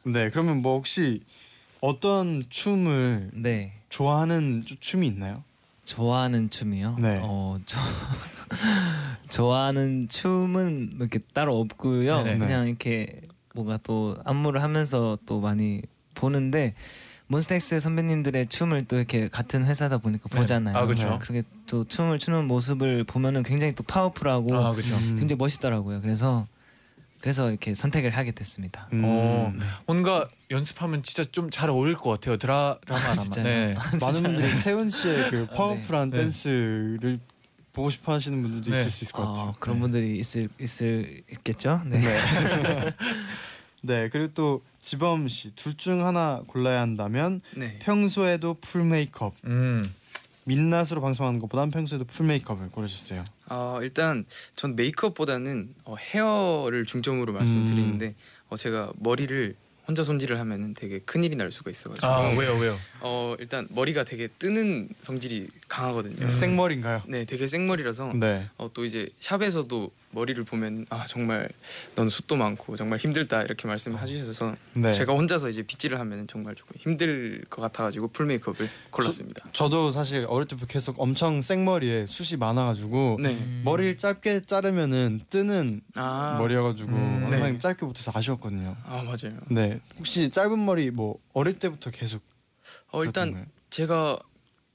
네 0.05 0.31
그러면 0.31 0.62
뭐 0.62 0.77
혹시 0.77 1.23
어떤 1.81 2.42
춤을 2.49 3.31
네. 3.35 3.75
좋아하는 3.88 4.64
쭈- 4.66 4.77
춤이 4.81 5.07
있나요? 5.07 5.44
좋아하는 5.85 6.51
춤이요? 6.51 6.97
네. 6.99 7.21
어, 7.23 7.59
저 7.66 7.79
좋아하는 9.31 10.09
춤은 10.09 10.97
이렇게 10.99 11.18
따로 11.33 11.59
없고요. 11.61 12.23
네네. 12.23 12.38
그냥 12.38 12.68
이렇게 12.68 13.21
뭔가 13.59 13.79
또 13.83 14.16
안무를 14.25 14.62
하면서 14.62 15.18
또 15.27 15.40
많이 15.40 15.83
보는데 16.14 16.75
몬스타엑스 17.27 17.81
선배님들의 17.81 18.47
춤을 18.47 18.85
또 18.87 18.97
이렇게 18.97 19.29
같은 19.29 19.64
회사다 19.64 19.99
보니까 19.99 20.29
네. 20.31 20.38
보잖아요. 20.38 20.77
아, 20.77 20.87
그쵸. 20.87 21.18
그게 21.21 21.42
또 21.66 21.85
춤을 21.85 22.18
추는 22.21 22.47
모습을 22.47 23.03
보면은 23.05 23.42
굉장히 23.42 23.75
또 23.75 23.83
파워풀하고 23.83 24.57
아, 24.57 24.73
그렇죠. 24.73 24.97
음. 24.97 25.16
굉장히 25.18 25.38
멋있더라고요. 25.38 26.01
그래서 26.01 26.47
그래서 27.21 27.51
이렇게 27.51 27.75
선택을 27.75 28.11
하게 28.12 28.31
됐습니다. 28.31 28.87
음, 28.92 29.03
어, 29.05 29.53
네. 29.59 29.64
뭔가 29.87 30.29
연습하면 30.53 31.03
진짜 31.03 31.25
좀 31.25 31.51
잘 31.51 31.68
어울릴 31.68 31.97
것 31.97 32.11
같아요. 32.11 32.37
드라마라마. 32.37 33.16
진짜요? 33.16 33.44
네. 33.44 33.77
많은 34.01 34.23
분들이 34.23 34.53
세운 34.53 34.88
씨의 34.88 35.31
그 35.31 35.47
파워풀한 35.49 36.11
네. 36.11 36.18
댄스를 36.18 37.18
보고 37.73 37.90
싶어 37.90 38.12
하시는 38.14 38.40
분들도 38.40 38.71
네. 38.71 38.81
있을 38.81 38.90
수 38.90 39.05
있을 39.05 39.12
것 39.12 39.27
같아요. 39.27 39.47
어, 39.49 39.55
그런 39.59 39.81
분들이 39.81 40.18
있을 40.18 40.49
있을 40.59 41.23
있겠죠. 41.31 41.83
네. 41.87 42.01
네. 43.83 44.03
네, 44.03 44.09
그리고 44.09 44.33
또 44.35 44.62
지범 44.81 45.29
씨 45.29 45.53
둘 45.55 45.77
중 45.77 46.05
하나 46.07 46.43
골라야 46.47 46.81
한다면 46.81 47.41
네. 47.55 47.79
평소에도 47.81 48.57
full 48.61 48.85
메이크업, 48.85 49.35
음. 49.45 49.95
민낯으로 50.45 51.01
방송하는 51.03 51.41
것보다는 51.41 51.71
평소에도 51.71 52.05
full 52.07 52.27
메이크업을 52.27 52.71
고르셨어요. 52.71 53.23
어, 53.51 53.79
일단 53.83 54.25
전 54.57 54.77
메이크업보다는 54.77 55.75
어, 55.85 55.97
헤어를 55.97 56.87
중점으로 56.87 57.33
말씀드리는데 57.35 58.14
어, 58.49 58.57
제가 58.57 58.93
머리를 58.99 59.55
혼자 59.87 60.03
손질을 60.03 60.38
하면은 60.38 60.75
되게 60.75 60.99
큰 61.01 61.23
일이 61.25 61.35
날 61.37 61.51
수가 61.51 61.71
있어가지고 61.71 62.07
아 62.07 62.21
왜요 62.37 62.55
왜요? 62.59 62.79
어 63.01 63.37
일단 63.39 63.67
머리가 63.71 64.05
되게 64.05 64.29
뜨는 64.39 64.89
성질이 65.03 65.49
강하거든요. 65.69 66.17
음. 66.21 66.29
생머리인가요? 66.29 67.03
네, 67.07 67.25
되게 67.25 67.47
생머리라서 67.47 68.13
네. 68.15 68.49
어, 68.57 68.69
또 68.73 68.85
이제 68.85 69.09
샵에서도 69.21 69.91
머리를 70.11 70.43
보면 70.45 70.87
아 70.89 71.05
정말 71.07 71.51
넌 71.95 72.09
숱도 72.09 72.35
많고 72.37 72.77
정말 72.77 72.99
힘들다 72.99 73.43
이렇게 73.43 73.69
말씀을 73.69 74.01
해주셔서 74.01 74.57
네. 74.73 74.93
제가 74.93 75.13
혼자서 75.13 75.51
이제 75.51 75.63
빗질을 75.63 76.01
하면 76.01 76.27
정말 76.27 76.55
조금 76.55 76.77
힘들 76.79 77.45
것 77.51 77.61
같아가지고 77.61 78.09
풀 78.09 78.25
메이크업을 78.27 78.69
골랐습니다. 78.91 79.45
저 79.53 79.69
도 79.69 79.91
사실 79.91 80.25
어릴 80.31 80.49
때부터 80.49 80.67
계속 80.67 80.99
엄청 80.99 81.43
생머리에 81.43 82.07
숱이 82.07 82.39
많아가지고 82.39 83.19
네. 83.21 83.61
머리를 83.65 83.99
짧게 83.99 84.47
자르면은 84.47 85.21
뜨는 85.29 85.83
아 85.95 86.37
머리여가지고 86.41 86.91
음. 86.91 87.23
항상 87.25 87.53
네. 87.53 87.59
짧게 87.59 87.85
못해서 87.85 88.11
아쉬웠거든요. 88.15 88.77
아 88.87 89.03
맞아요. 89.05 89.39
네. 89.51 89.79
혹시 89.99 90.31
짧은 90.31 90.65
머리 90.65 90.91
뭐 90.91 91.19
어릴 91.35 91.53
때부터 91.59 91.91
계속 91.91 92.23
어 92.90 93.05
일단 93.05 93.29
그렇던가요? 93.33 93.53
제가 93.70 94.18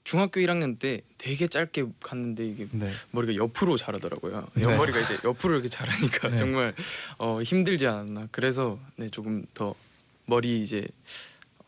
중학교 0.04 0.40
1학년 0.42 0.78
때 0.80 1.02
되게 1.18 1.48
짧게 1.48 1.86
갔는데 2.02 2.46
이게 2.46 2.68
네. 2.72 2.90
머리가 3.12 3.36
옆으로 3.36 3.78
자라더라고요. 3.78 4.48
네. 4.56 4.64
옆머리가 4.64 5.00
이제 5.00 5.18
옆으로 5.24 5.54
이렇게 5.56 5.70
자라니까 5.70 6.30
네. 6.32 6.36
정말 6.36 6.76
어, 7.18 7.42
힘들지 7.42 7.88
않았나. 7.88 8.28
그래서 8.32 8.80
네 8.98 9.08
조금 9.10 9.46
더 9.54 9.74
머리 10.26 10.62
이제 10.62 10.86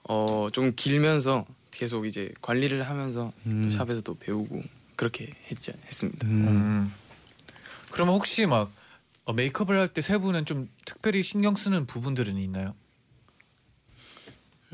어 0.04 0.50
좀 0.52 0.74
길면서 0.76 1.46
계속 1.72 2.06
이제 2.06 2.32
관리를 2.42 2.88
하면서 2.88 3.32
음. 3.46 3.64
또 3.64 3.70
샵에서도 3.70 4.18
배우고 4.20 4.64
그렇게 4.96 5.34
했지 5.50 5.72
했습니다. 5.86 6.28
음. 6.28 6.48
음. 6.48 6.94
그러면 7.92 8.16
혹시 8.16 8.46
막 8.46 8.72
어, 9.24 9.34
메이크업을 9.34 9.80
할 9.80 9.88
때 9.88 10.02
세 10.02 10.18
분은 10.18 10.46
좀 10.46 10.70
특별히 10.86 11.24
신경 11.24 11.56
쓰는 11.56 11.86
부분들은 11.88 12.38
있나요? 12.38 12.76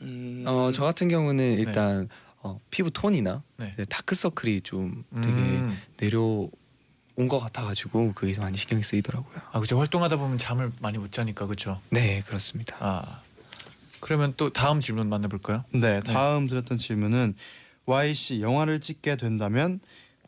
음, 0.02 0.44
어, 0.48 0.72
저 0.72 0.84
같은 0.84 1.08
경우는 1.08 1.58
일단 1.60 2.10
어, 2.44 2.60
피부 2.70 2.90
톤이나 2.92 3.44
네. 3.58 3.76
다크서클이 3.90 4.62
좀 4.62 5.04
되게 5.22 5.30
음. 5.30 5.80
내려온 5.98 6.50
것 7.30 7.40
같아가지고 7.40 8.14
그게 8.14 8.40
많이 8.40 8.58
신경이 8.58 8.84
쓰이더라고요. 8.84 9.42
아 9.52 9.60
그죠 9.60 9.78
활동하다 9.78 10.18
보면 10.18 10.38
잠을 10.38 10.72
많이 10.80 10.98
못 10.98 11.12
자니까 11.12 11.46
그렇죠. 11.46 11.80
네 11.90 12.22
그렇습니다. 12.26 12.76
아 12.80 13.22
그러면 14.00 14.34
또 14.38 14.52
다음 14.52 14.80
질문 14.80 15.08
만나볼까요? 15.08 15.64
네. 15.74 16.02
다음 16.02 16.48
드렸던 16.48 16.78
질문은 16.80 17.36
Y 17.86 18.14
씨 18.16 18.42
영화를 18.42 18.82
찍게 18.82 19.18
된다면 19.18 19.80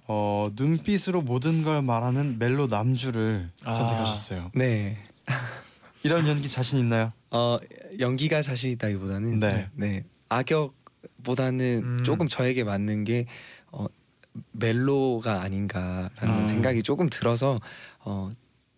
어, 0.06 0.50
눈빛으로 0.56 1.22
모든 1.22 1.64
걸 1.64 1.82
말하는 1.82 2.38
멜로 2.38 2.68
남주를 2.68 3.50
아. 3.64 3.74
선택하셨어요. 3.74 4.52
네. 4.54 4.98
이런 6.04 6.28
연기 6.28 6.48
자신 6.50 6.80
있나요? 6.80 7.14
어 7.32 7.58
연기가 8.00 8.42
자신 8.42 8.72
있다기보다는 8.72 9.40
네. 9.40 9.70
네, 9.74 10.06
악역보다는 10.30 11.84
음. 11.86 12.04
조금 12.04 12.28
저에게 12.28 12.64
맞는 12.64 13.06
게 13.06 13.26
어, 13.72 13.86
멜로가 14.52 15.42
아닌가라는 15.42 16.44
음. 16.44 16.48
생각이 16.48 16.84
조금 16.84 17.10
들어서 17.10 17.60
어, 18.00 18.32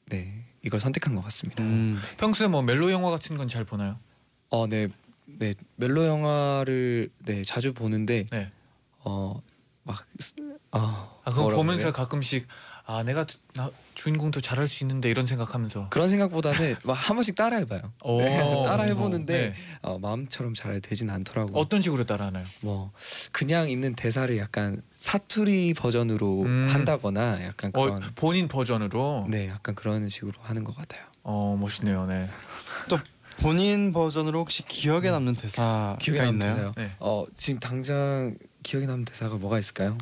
네 0.08 0.44
이걸 0.64 0.80
선택한 0.80 1.16
것 1.16 1.24
같습니다. 1.26 1.64
음. 1.64 2.00
평소에 2.18 2.48
뭐 2.48 2.62
멜로 2.62 2.92
영화 2.92 3.10
같은 3.10 3.36
건 3.38 3.48
잘 3.48 3.64
보나요? 3.66 3.98
어, 4.50 4.68
네, 4.68 4.88
네 5.26 5.54
멜로 5.76 6.06
영화를 6.06 7.10
네 7.26 7.44
자주 7.44 7.74
보는데 7.74 8.26
네. 8.32 8.50
어막 9.04 10.06
어, 10.72 11.22
아 11.24 11.30
그거 11.32 11.42
뭐라고 11.42 11.62
보면서 11.62 11.92
그래요? 11.92 11.94
가끔씩 11.94 12.48
아 12.88 13.02
내가 13.04 13.26
나 13.54 13.72
주인공도 13.96 14.42
잘할 14.42 14.68
수 14.68 14.84
있는데 14.84 15.10
이런 15.10 15.26
생각하면서 15.26 15.88
그런 15.90 16.08
생각보다는 16.10 16.76
막 16.84 16.94
한 16.94 17.16
번씩 17.16 17.36
따라해봐요. 17.36 17.82
오. 18.04 18.18
네, 18.20 18.38
따라해보는데 18.66 19.34
네. 19.50 19.56
어, 19.82 19.98
마음처럼 19.98 20.54
잘 20.54 20.80
되진 20.82 21.10
않더라고요. 21.10 21.56
어떤 21.56 21.82
식으로 21.82 22.04
따라하나요? 22.04 22.46
뭐 22.62 22.92
그냥 23.32 23.70
있는 23.70 23.96
대사를 23.96 24.36
약간 24.38 24.82
사투리 25.00 25.74
버전으로 25.74 26.44
음. 26.44 26.68
한다거나 26.70 27.44
약간 27.44 27.72
어, 27.74 27.82
그런 27.86 28.02
본인 28.16 28.48
버전으로 28.48 29.28
네 29.30 29.48
약간 29.50 29.74
그런 29.74 30.08
식으로 30.10 30.34
하는 30.42 30.64
것 30.64 30.76
같아요. 30.76 31.02
어 31.24 31.58
멋있네요. 31.60 32.06
네. 32.06 32.30
본인 33.38 33.92
버전으로 33.92 34.40
혹시 34.40 34.64
기억에 34.66 35.12
남는 35.12 35.36
대사가 35.36 35.98
기억에 36.00 36.20
남는 36.20 36.34
있나요? 36.34 36.56
대사요. 36.56 36.74
네. 36.78 36.92
어 37.00 37.26
지금 37.36 37.60
당장 37.60 38.38
기억에 38.64 38.86
남는 38.86 39.04
대사가 39.06 39.36
뭐가 39.36 39.60
있을까요? 39.60 39.98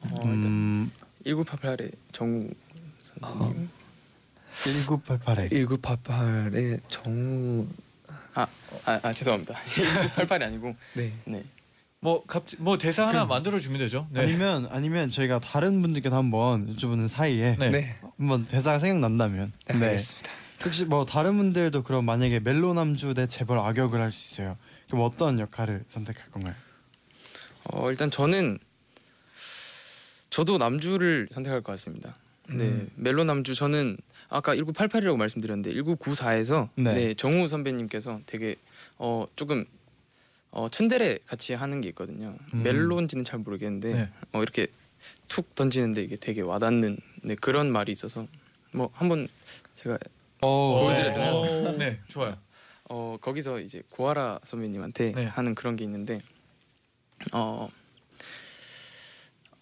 어, 0.00 0.16
일단 0.24 0.46
음, 0.46 0.90
1988의 1.26 1.92
정우 2.12 2.48
선생님. 3.20 3.68
1988에 4.54 5.50
1988의 5.50 6.80
정우 6.88 7.66
아, 8.34 8.46
아 8.84 9.12
죄송합니다. 9.12 9.54
1988이 10.14 10.42
아니고 10.42 10.74
네 10.94 11.12
네. 11.24 11.44
뭐 12.00 12.24
갑자기 12.26 12.62
뭐 12.62 12.78
대사 12.78 13.02
하나 13.02 13.12
그럼- 13.12 13.28
만들어 13.28 13.58
주면 13.58 13.78
되죠. 13.78 14.06
네. 14.10 14.22
아니면 14.22 14.68
아니면 14.70 15.10
저희가 15.10 15.40
다른 15.40 15.82
분들께도 15.82 16.14
한번 16.16 16.74
여쭤보는 16.76 17.08
사이에 17.08 17.56
네. 17.58 17.70
네, 17.70 17.96
한번 18.18 18.46
대사가 18.46 18.78
생각난다면 18.78 19.52
네, 19.68 19.74
알겠습니다. 19.74 20.30
혹시 20.64 20.84
뭐 20.84 21.04
다른 21.04 21.36
분들도 21.36 21.82
그럼 21.82 22.04
만약에 22.04 22.40
멜로 22.40 22.74
남주 22.74 23.14
대 23.14 23.26
재벌 23.26 23.58
악역을 23.58 24.00
할 24.00 24.10
수 24.12 24.34
있어요. 24.34 24.56
그럼 24.88 25.04
어떤 25.04 25.38
역할을 25.38 25.84
선택할 25.90 26.30
건가요? 26.30 26.54
어 27.64 27.90
일단 27.90 28.10
저는 28.10 28.58
저도 30.30 30.58
남주를 30.58 31.28
선택할 31.30 31.60
것 31.62 31.72
같습니다. 31.72 32.14
네 32.48 32.64
음. 32.64 32.90
멜로 32.96 33.22
남주 33.24 33.54
저는 33.54 33.96
아까 34.28 34.54
1988이라고 34.54 35.16
말씀드렸는데 35.16 35.72
1994에서 35.74 36.68
네. 36.76 36.94
네. 36.94 37.14
정우 37.14 37.46
선배님께서 37.46 38.20
되게 38.26 38.56
어 38.98 39.26
조금 39.36 39.64
어 40.50 40.68
츤데레 40.68 41.18
같이 41.26 41.54
하는 41.54 41.80
게 41.80 41.88
있거든요. 41.90 42.36
음. 42.54 42.62
멜로인지는 42.62 43.24
잘 43.24 43.38
모르겠는데 43.40 43.92
네. 43.92 44.08
어 44.32 44.42
이렇게 44.42 44.68
툭 45.28 45.54
던지는데 45.54 46.02
이게 46.02 46.16
되게 46.16 46.40
와닿는 46.40 46.98
네, 47.22 47.34
그런 47.34 47.70
말이 47.70 47.92
있어서 47.92 48.26
뭐 48.74 48.90
한번 48.94 49.28
제가 49.76 49.98
어, 50.40 50.80
보여드려도 50.80 51.12
되나요? 51.12 51.34
어, 51.34 51.72
네, 51.76 51.98
좋아요. 52.08 52.36
어 52.88 53.16
거기서 53.20 53.60
이제 53.60 53.82
고아라 53.90 54.40
선배님한테 54.44 55.12
네. 55.12 55.24
하는 55.26 55.54
그런 55.54 55.76
게 55.76 55.84
있는데 55.84 56.20
어. 57.32 57.68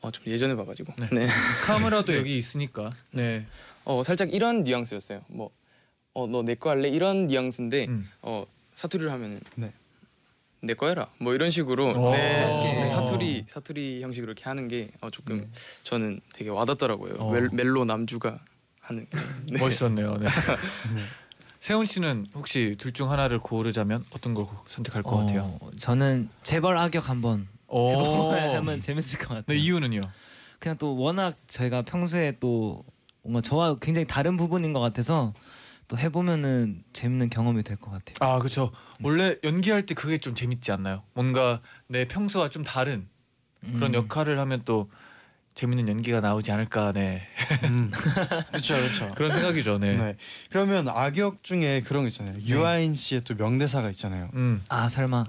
어 0.00 0.11
좀 0.11 0.24
예전에 0.26 0.54
봐가지고 0.54 0.92
네. 0.98 1.08
네. 1.12 1.26
카메라도 1.64 2.14
여기 2.16 2.38
있으니까. 2.38 2.90
네. 3.12 3.46
어 3.84 4.02
살짝 4.04 4.32
이런 4.32 4.62
뉘앙스였어요. 4.62 5.22
뭐 5.28 5.50
어 6.14 6.26
너 6.26 6.42
내 6.42 6.54
거 6.56 6.70
할래 6.70 6.88
이런 6.88 7.26
뉘앙스인데 7.26 7.87
음. 7.87 8.08
어 8.22 8.44
사투리를 8.74 9.11
하면은 9.12 9.40
네. 9.56 9.72
내 10.61 10.74
거 10.74 10.88
해라 10.88 11.06
뭐 11.18 11.34
이런 11.34 11.50
식으로 11.50 11.88
오. 11.96 12.11
네, 12.12 12.37
짧게. 12.37 12.72
네, 12.80 12.88
사투리 12.88 13.44
사투리 13.46 14.02
형식으로 14.02 14.32
이렇게 14.32 14.44
하는 14.44 14.66
게 14.68 14.90
어, 15.00 15.11
조금 15.11 15.38
네. 15.38 15.46
저는 15.84 16.20
되게 16.34 16.50
와닿더라고요. 16.50 17.14
어. 17.18 17.32
멜, 17.32 17.48
멜로 17.52 17.84
남주가 17.84 18.40
하는 18.80 19.06
네. 19.50 19.58
멋있었네요. 19.61 20.16
네. 20.16 20.26
네. 20.94 21.02
세훈 21.61 21.87
씨는 21.87 22.26
혹시 22.34 22.74
둘 22.78 22.92
중 22.92 23.11
하나를 23.12 23.38
고르자면 23.40 24.04
어떤 24.11 24.34
걸 24.34 24.46
선택할 24.66 25.02
것 25.02 25.16
같아요? 25.18 25.58
어, 25.61 25.70
저는 25.76 26.28
재벌 26.42 26.76
악역 26.78 27.08
한번 27.08 27.42
오. 27.42 27.58
해보면 27.70 28.81
재밌을 28.81 29.18
것 29.18 29.28
같아요. 29.28 29.44
네 29.46 29.57
이유는요? 29.57 30.02
그냥 30.59 30.76
또 30.78 30.96
워낙 30.96 31.37
저희가 31.46 31.83
평소에 31.83 32.35
또 32.40 32.85
뭔가 33.22 33.40
저와 33.40 33.76
굉장히 33.81 34.07
다른 34.07 34.37
부분인 34.37 34.72
것 34.72 34.81
같아서 34.81 35.35
또 35.87 35.96
해보면은 35.98 36.83
재밌는 36.92 37.31
경험이 37.31 37.62
될 37.62 37.76
것 37.76 37.90
같아요. 37.90 38.16
아 38.20 38.38
그렇죠. 38.38 38.72
원래 39.02 39.37
연기할 39.44 39.87
때 39.87 39.94
그게 39.94 40.18
좀 40.18 40.35
재밌지 40.35 40.72
않나요? 40.72 41.02
뭔가 41.14 41.61
내 41.87 42.07
평소와 42.07 42.48
좀 42.48 42.64
다른 42.64 43.09
그런 43.61 43.90
음. 43.90 43.94
역할을 43.94 44.38
하면 44.38 44.62
또 44.64 44.90
재밌는 45.54 45.88
연기가 45.88 46.20
나오지 46.20 46.52
않을까. 46.52 46.92
네. 46.92 47.22
음. 47.64 47.90
그렇죠, 48.48 48.74
그렇죠. 48.76 49.12
그런 49.16 49.33
생각이죠. 49.33 49.78
네. 49.78 49.96
네. 49.96 50.16
그러면 50.50 50.88
악역 50.88 51.42
중에 51.42 51.81
그런 51.81 52.02
거 52.04 52.09
있잖아요. 52.09 52.38
유아인 52.42 52.94
씨의 52.94 53.22
또 53.24 53.35
명대사가 53.35 53.90
있잖아요. 53.90 54.31
음. 54.35 54.62
아 54.68 54.88
설마. 54.88 55.24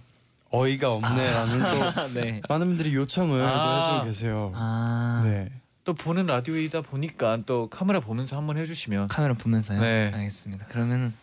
어이가 0.52 0.92
없네라는 0.94 1.60
또 1.60 2.14
네. 2.20 2.42
많은 2.50 2.68
분들이 2.68 2.96
요청을 2.96 3.42
아. 3.46 3.64
또 3.64 3.80
해주고 3.94 4.06
계세요. 4.06 4.52
아 4.56 5.22
네. 5.24 5.50
또 5.84 5.94
보는 5.94 6.26
라디오이다 6.28 6.82
보니까 6.82 7.40
또 7.46 7.70
카메라 7.70 8.00
보면서 8.00 8.38
한번 8.38 8.58
해주시면 8.58 9.08
카메라 9.08 9.34
보면서요. 9.34 9.80
네. 9.80 10.12
알겠습니다. 10.14 10.66
그러면은 10.68 11.14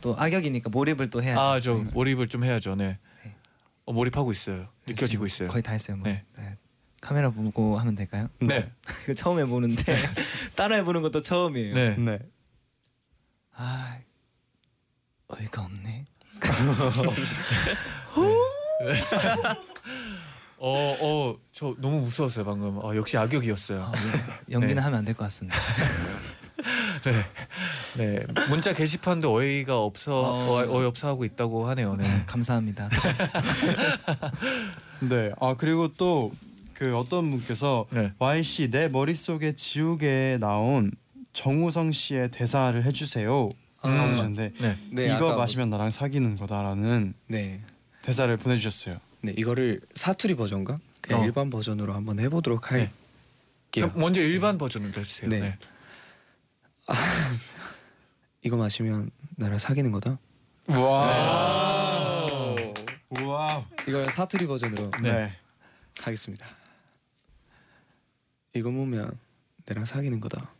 또 0.00 0.16
악역이니까 0.18 0.70
몰입을 0.70 1.10
또 1.10 1.22
해야죠. 1.22 1.40
아 1.40 1.60
저. 1.60 1.74
몰입을 1.94 2.28
좀 2.28 2.44
해야죠. 2.44 2.74
네. 2.74 2.98
네. 3.24 3.34
어, 3.84 3.92
몰입하고 3.92 4.32
있어요. 4.32 4.66
느껴지고 4.86 5.26
있어요. 5.26 5.48
거의 5.48 5.62
다 5.62 5.72
했어요. 5.72 5.96
뭐. 5.96 6.08
네. 6.08 6.22
네. 6.38 6.54
카메라 7.00 7.30
보고 7.30 7.78
하면 7.78 7.94
될까요? 7.96 8.28
네. 8.40 8.70
이거 9.04 9.14
처음 9.14 9.38
해보는데 9.38 9.82
따라 10.56 10.76
해보는 10.76 11.02
것도 11.02 11.22
처음이에요. 11.22 11.74
네. 11.74 11.96
네. 11.96 12.18
아 13.54 13.98
어이가 15.28 15.62
없네. 15.62 16.06
어, 20.62 20.96
어, 21.00 21.36
저 21.52 21.74
너무 21.78 22.02
무서웠어요 22.02 22.44
방금. 22.44 22.78
아, 22.84 22.94
역시 22.94 23.16
악역이었어요. 23.16 23.82
아, 23.82 23.92
예. 24.48 24.52
연기는 24.52 24.74
네. 24.76 24.80
하면 24.82 24.98
안 24.98 25.04
될 25.04 25.14
것 25.14 25.24
같습니다. 25.24 25.58
네. 27.04 27.24
네. 27.96 28.20
문자 28.50 28.74
게시판도 28.74 29.32
어이가 29.34 29.80
없어 29.80 30.20
어. 30.20 30.60
어, 30.60 30.76
어 30.76 30.82
이 30.82 30.84
없어 30.84 31.08
하고 31.08 31.24
있다고 31.24 31.66
하네요. 31.70 31.96
네. 31.96 32.04
감사합니다. 32.26 32.90
네. 35.00 35.32
아 35.40 35.54
그리고 35.56 35.88
또 35.94 36.32
그 36.74 36.96
어떤 36.96 37.30
분께서 37.30 37.84
네. 37.92 38.10
Y 38.18 38.42
씨내 38.42 38.88
머릿속에 38.88 39.54
지우개에 39.54 40.38
나온 40.38 40.90
정우성 41.34 41.92
씨의 41.92 42.30
대사를 42.30 42.82
해주세요. 42.82 43.50
아, 43.82 43.88
음. 43.88 44.34
네. 44.34 44.50
네, 44.90 45.04
이거 45.14 45.28
아까 45.28 45.36
마시면 45.36 45.68
나랑 45.68 45.90
사귀는 45.90 46.38
거다라는 46.38 47.12
네, 47.26 47.60
대사를 48.02 48.34
보내주셨어요. 48.36 48.98
네 49.22 49.34
이거를 49.36 49.80
사투리 49.94 50.34
버전과 50.34 50.78
그냥 51.00 51.22
어. 51.22 51.24
일반 51.24 51.50
버전으로 51.50 51.92
한번 51.94 52.18
해보도록 52.20 52.70
할게요. 52.72 52.90
그럼 53.72 53.92
먼저 53.94 54.20
일반 54.20 54.58
버전으로 54.58 54.92
해주세요. 54.98 55.30
네. 55.30 55.40
네. 55.40 55.58
이거 58.42 58.56
마시면 58.56 59.10
나랑 59.36 59.58
사귀는 59.58 59.92
거다. 59.92 60.18
와. 60.66 62.26
우와. 63.10 63.66
이걸 63.86 64.06
사투리 64.10 64.46
버전으로 64.46 64.90
네. 65.02 65.36
하겠습니다. 66.00 66.46
이거 68.54 68.70
보면 68.70 69.18
나랑 69.66 69.84
사귀는 69.84 70.20
거다. 70.20 70.52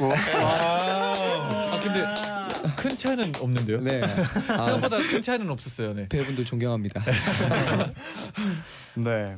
아 0.00 1.80
근데 1.82 2.35
큰 2.74 2.96
차이는 2.96 3.36
없는데요? 3.36 3.80
네. 3.80 4.00
아, 4.48 4.64
생각보다 4.64 4.96
큰 4.98 5.22
차이는 5.22 5.48
없었어요. 5.50 5.94
네. 5.94 6.08
배우분들 6.08 6.44
존경합니다. 6.44 7.02
네. 8.96 9.32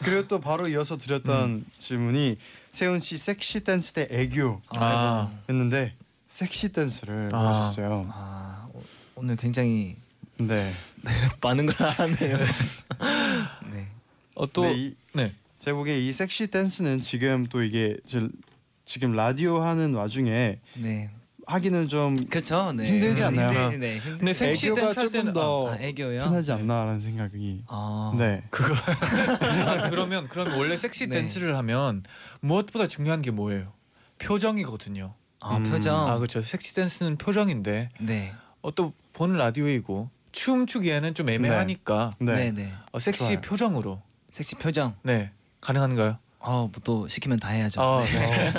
그리고 0.00 0.26
또 0.28 0.40
바로 0.40 0.68
이어서 0.68 0.96
드렸던 0.98 1.44
음. 1.50 1.66
질문이 1.78 2.36
세운 2.70 3.00
씨 3.00 3.16
섹시 3.16 3.60
댄스 3.60 3.92
대 3.92 4.06
애교 4.10 4.60
아. 4.76 5.30
했는데 5.48 5.94
섹시 6.26 6.72
댄스를 6.72 7.28
아. 7.32 7.38
보여줬어요. 7.38 8.10
아, 8.12 8.68
오- 8.74 8.82
오늘 9.16 9.36
굉장히 9.36 9.96
네. 10.36 10.72
많은 11.40 11.66
걸 11.66 11.88
하네요. 11.90 12.38
네. 13.72 13.88
어 14.34 14.46
또 14.46 14.64
네, 14.64 14.74
이, 14.74 14.94
네. 15.12 15.32
제가 15.60 15.76
보기에 15.76 15.98
이 16.00 16.10
섹시 16.10 16.48
댄스는 16.48 17.00
지금 17.00 17.46
또 17.46 17.62
이게 17.62 17.96
저- 18.06 18.28
지금 18.84 19.12
라디오 19.12 19.60
하는 19.62 19.94
와중에 19.94 20.58
네. 20.74 21.10
하기는 21.46 21.88
좀 21.88 22.16
그렇죠. 22.16 22.72
네. 22.72 22.86
힘들지 22.86 23.22
않나요? 23.22 23.48
힘들, 23.70 23.80
네. 23.80 23.98
힘들. 23.98 24.18
근데 24.18 24.32
섹시 24.32 24.66
애교가 24.66 24.80
댄스 24.80 24.98
할 25.00 25.06
조금 25.06 25.18
때는 25.20 25.32
더 25.32 25.70
아, 25.70 25.76
애교요. 25.78 26.24
편하지 26.24 26.52
않나라는 26.52 27.00
생각이. 27.02 27.64
아. 27.68 28.12
네. 28.16 28.42
아, 29.66 29.88
그러면 29.90 30.28
그러면 30.28 30.58
원래 30.58 30.76
섹시 30.76 31.06
네. 31.06 31.20
댄스를 31.20 31.56
하면 31.58 32.02
무엇보다 32.40 32.86
중요한 32.86 33.22
게 33.22 33.30
뭐예요? 33.30 33.72
표정이거든요. 34.18 35.14
아, 35.40 35.56
음. 35.58 35.70
표정. 35.70 36.08
아 36.10 36.16
그렇죠. 36.16 36.40
섹시 36.42 36.74
댄스는 36.74 37.16
표정인데 37.16 37.88
네. 38.00 38.32
어, 38.62 38.70
또 38.74 38.92
보는 39.12 39.36
라디오이고 39.36 40.08
춤 40.32 40.66
추기에는 40.66 41.14
좀 41.14 41.28
애매하니까 41.28 42.10
네, 42.18 42.34
네. 42.34 42.50
네. 42.52 42.72
어, 42.92 42.98
섹시 42.98 43.24
좋아요. 43.24 43.40
표정으로 43.42 44.02
섹시 44.30 44.56
표정. 44.56 44.94
네 45.02 45.30
가능한가요? 45.60 46.18
어, 46.40 46.68
뭐또 46.72 47.08
시키면 47.08 47.38
다 47.38 47.48
해야죠. 47.48 47.80
아, 47.80 48.04
네. 48.04 48.52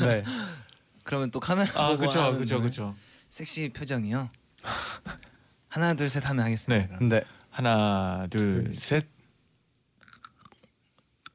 네. 0.00 0.24
그러면 1.04 1.30
또 1.30 1.40
카메라 1.40 1.70
아 1.74 1.88
보고 1.88 2.00
그렇죠, 2.00 2.20
하는 2.22 2.34
그렇죠? 2.36 2.60
그렇죠. 2.60 2.94
섹시 3.30 3.70
표정이요. 3.70 4.28
하나 5.68 5.94
둘 5.94 6.08
셋 6.08 6.24
하면 6.28 6.44
하겠습니다. 6.44 6.98
네. 7.00 7.06
네. 7.08 7.24
하나, 7.50 8.26
둘, 8.30 8.72
셋. 8.74 9.06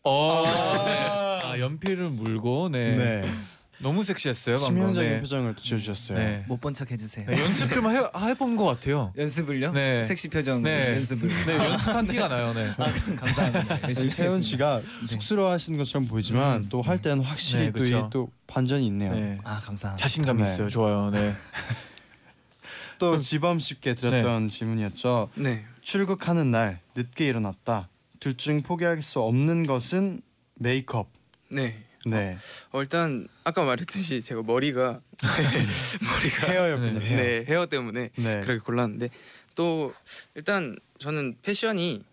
어, 0.03 0.43
네. 0.45 1.47
아 1.47 1.59
연필을 1.59 2.09
물고 2.09 2.69
네. 2.69 2.95
네. 2.95 3.33
너무 3.79 4.03
섹시했어요. 4.03 4.55
방금. 4.57 4.75
치명적인 4.75 5.09
네. 5.11 5.19
표정을 5.21 5.55
또 5.55 5.61
지어주셨어요. 5.61 6.17
네. 6.17 6.43
못 6.47 6.59
본 6.59 6.73
척 6.73 6.89
해주세요. 6.91 7.27
네, 7.29 7.39
연습 7.39 7.71
좀 7.73 7.87
해, 7.89 8.01
해본 8.15 8.55
것 8.55 8.65
같아요. 8.65 9.13
연습을요? 9.17 9.71
네. 9.71 10.03
섹시 10.03 10.27
표정 10.29 10.63
네. 10.63 10.95
연습을. 10.95 11.29
네, 11.45 11.55
연습한 11.57 12.05
티가 12.07 12.27
나요. 12.27 12.53
네. 12.53 12.71
아, 12.77 12.91
감사합니다. 13.15 13.81
열심히 13.87 14.09
세훈. 14.09 14.41
씨가 14.41 14.81
쑥스러워하시는 15.09 15.77
것처럼 15.77 16.07
보이지만 16.07 16.61
음. 16.63 16.69
또할 16.69 17.01
때는 17.01 17.23
확실히 17.23 17.65
네, 17.65 17.71
또, 17.71 17.79
그쵸. 17.79 17.97
이, 18.07 18.09
또 18.11 18.31
반전이 18.47 18.85
있네요. 18.87 19.13
네. 19.13 19.37
아, 19.43 19.59
감사합니다. 19.59 20.01
자신감 20.01 20.37
네. 20.37 20.51
있어요. 20.51 20.69
좋아요. 20.69 21.11
네. 21.11 21.31
또 22.99 23.19
지범 23.19 23.59
씨께 23.59 23.93
드렸던 23.93 24.49
질문이었죠. 24.49 25.29
네. 25.35 25.65
출국하는 25.81 26.49
날 26.49 26.79
늦게 26.95 27.27
일어났다. 27.27 27.89
둘 28.19 28.35
중 28.35 28.63
포기할 28.63 29.03
수 29.03 29.19
없는 29.19 29.67
것은 29.67 30.21
메이크업. 30.55 31.07
네. 31.51 31.83
네. 32.05 32.37
어, 32.71 32.81
일단 32.81 33.27
아까 33.43 33.63
말했듯이 33.63 34.21
제가 34.21 34.43
머리가 34.43 35.01
머리가 36.01 36.47
헤어였군요. 36.47 36.99
헤어. 37.01 37.17
네 37.17 37.45
헤어 37.47 37.65
때문에 37.65 38.09
네. 38.15 38.41
그렇게 38.41 38.59
골랐는데 38.59 39.09
또 39.55 39.93
일단 40.35 40.75
저는 40.99 41.37
패션이 41.41 42.03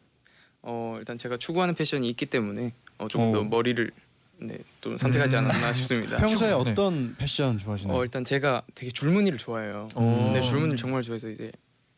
어 0.62 0.97
일단 0.99 1.18
제가 1.18 1.37
추구하는 1.37 1.75
패션이 1.75 2.09
있기 2.11 2.27
때문에 2.27 2.73
어, 2.99 3.09
조금 3.09 3.33
더 3.33 3.40
어. 3.40 3.44
머리를 3.44 3.90
네 4.40 4.59
좀 4.81 4.99
선택하지 4.99 5.37
음. 5.37 5.47
않았나 5.47 5.73
싶습니다. 5.73 6.16
평소에 6.18 6.49
네. 6.49 6.53
어떤 6.55 7.14
패션 7.16 7.57
좋아하시나요? 7.57 7.97
어 7.97 8.03
일단 8.05 8.25
제가 8.25 8.62
되게 8.75 8.90
줄무늬를 8.90 9.38
좋아해요. 9.38 9.88
오. 9.94 10.33
네 10.35 10.40
줄무늬를 10.42 10.77
정말 10.77 11.03
좋아해서 11.03 11.29
이제 11.29 11.51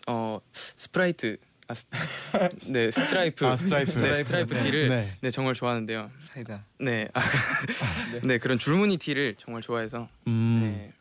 어 0.07 0.38
스프라이트 0.53 1.38
아, 1.68 1.74
스, 1.74 1.87
네 2.72 2.90
스트라이프 2.90 3.46
아, 3.46 3.57
스트라이프. 3.57 3.90
네, 3.98 4.14
스트라이프 4.14 4.59
티를 4.61 4.88
네. 4.88 5.11
네. 5.20 5.31
정말 5.31 5.55
좋아하는데요. 5.55 6.11
사이다. 6.20 6.64
네, 6.79 7.09
아, 7.12 7.20
네 8.22 8.38
그런 8.38 8.59
줄무늬 8.59 8.98
티를 8.98 9.35
정말 9.37 9.62
좋아해서 9.62 10.09
음. 10.29 10.61
네 10.62 10.92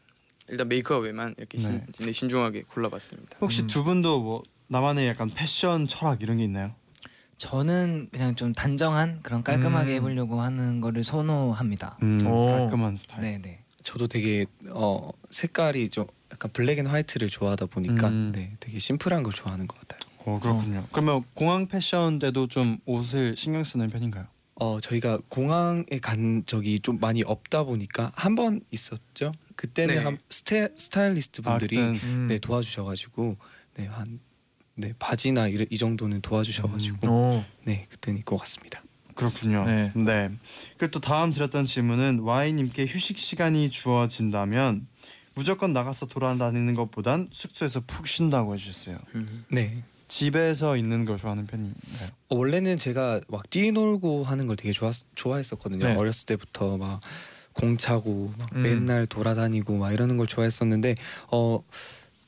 일단 0.47 0.67
메이크업에만 0.67 1.36
이렇게 1.38 1.58
신, 1.58 1.84
네, 1.99 2.12
신중하게 2.12 2.63
골라봤습니다. 2.63 3.38
혹시 3.41 3.62
음. 3.63 3.67
두 3.67 3.84
분도 3.84 4.19
뭐 4.21 4.43
나만의 4.67 5.08
약간 5.08 5.30
패션 5.30 5.88
철학 5.88 6.21
이런 6.21 6.38
게 6.38 6.43
있나요? 6.43 6.73
저는 7.38 8.10
그냥 8.12 8.36
좀 8.36 8.54
단정한 8.54 9.19
그런 9.21 9.43
깔끔하게 9.43 9.91
음. 9.91 9.95
해보려고 9.95 10.41
하는 10.41 10.82
거를 10.82 11.04
선호합니다. 11.04 11.97
음, 12.01 12.25
오. 12.25 12.45
깔끔한 12.47 12.95
스타일. 12.95 13.21
네, 13.21 13.38
네. 13.41 13.60
저도 13.84 14.08
되게 14.08 14.45
어 14.69 15.12
색깔이 15.30 15.89
좀 15.89 16.06
약간 16.32 16.51
black 16.54 16.80
and 16.80 16.88
white를 16.88 17.30
좋아하다 17.30 17.67
보니까 17.67 18.08
음. 18.08 18.32
네, 18.34 18.54
되게 18.60 18.80
심플한 18.80 19.21
걸 19.21 19.32
좋아하는 19.34 19.67
것 19.67 19.80
같아요. 19.80 19.99
어 20.26 20.40
그렇군요. 20.40 20.86
그러면 20.92 21.24
공항 21.34 21.68
패션 21.68 22.20
때도 22.20 22.48
좀 22.48 22.78
옷을 22.86 23.36
신경 23.38 23.64
쓰는 23.64 23.90
편인가요? 23.90 24.26
어 24.56 24.80
저희가 24.80 25.20
공항에 25.30 25.84
간 26.02 26.44
적이 26.46 26.80
좀 26.80 27.00
많이 27.00 27.24
없다 27.24 27.64
보니까 27.64 28.12
한 28.16 28.36
번 28.36 28.62
있었죠. 28.72 29.34
그때는 29.56 29.96
네. 29.96 30.02
한 30.02 30.18
스테, 30.30 30.70
스타일리스트 30.78 31.42
분들이 31.42 31.78
아, 31.80 31.90
음. 31.92 32.28
네 32.30 32.40
도와주셔가지고 32.40 33.38
네한 33.78 34.20
네, 34.76 34.94
바지나 35.00 35.48
이, 35.48 35.66
이 35.70 35.78
정도는 35.78 36.22
도와주셔가지고 36.22 37.08
오. 37.08 37.44
네 37.64 37.86
그때는 37.90 38.20
입고 38.20 38.38
갔습니다. 38.38 38.82
그렇군요. 39.14 39.66
네. 39.66 39.92
네. 39.96 40.30
그리고 40.78 40.92
또 40.92 41.00
다음 41.00 41.32
드렸던 41.32 41.66
질문은 41.66 42.20
Y님께 42.20 42.86
휴식 42.86 43.18
시간이 43.18 43.70
주어진다면 43.70 44.88
무조건 45.36 45.72
나가서 45.74 46.08
돌아다니는 46.08 46.74
것보단 46.76 47.30
숙소에서 47.32 47.82
푹 47.88 48.08
쉰다고 48.08 48.54
해주셨어요. 48.56 48.98
네 49.50 49.84
집에서 50.08 50.78
있는 50.78 51.06
걸 51.06 51.18
좋아하는 51.18 51.46
편인가요? 51.48 52.10
어, 52.30 52.36
원래는 52.36 52.78
제가 52.78 53.22
막 53.28 53.50
뛰놀고 53.50 54.24
하는 54.24 54.48
걸 54.48 54.56
되게 54.56 54.72
좋아 54.72 54.91
좋아했었거든요. 55.15 55.86
네. 55.86 55.96
어렸을 55.96 56.26
때부터 56.26 56.78
막 56.78 57.02
공차고 57.54 58.34
막 58.38 58.50
음. 58.56 58.63
맨날 58.63 59.06
돌아다니고 59.08 59.78
막 59.78 59.91
이러는 59.94 60.18
걸 60.18 60.28
좋아했었는데 60.28 60.96
어 61.32 61.63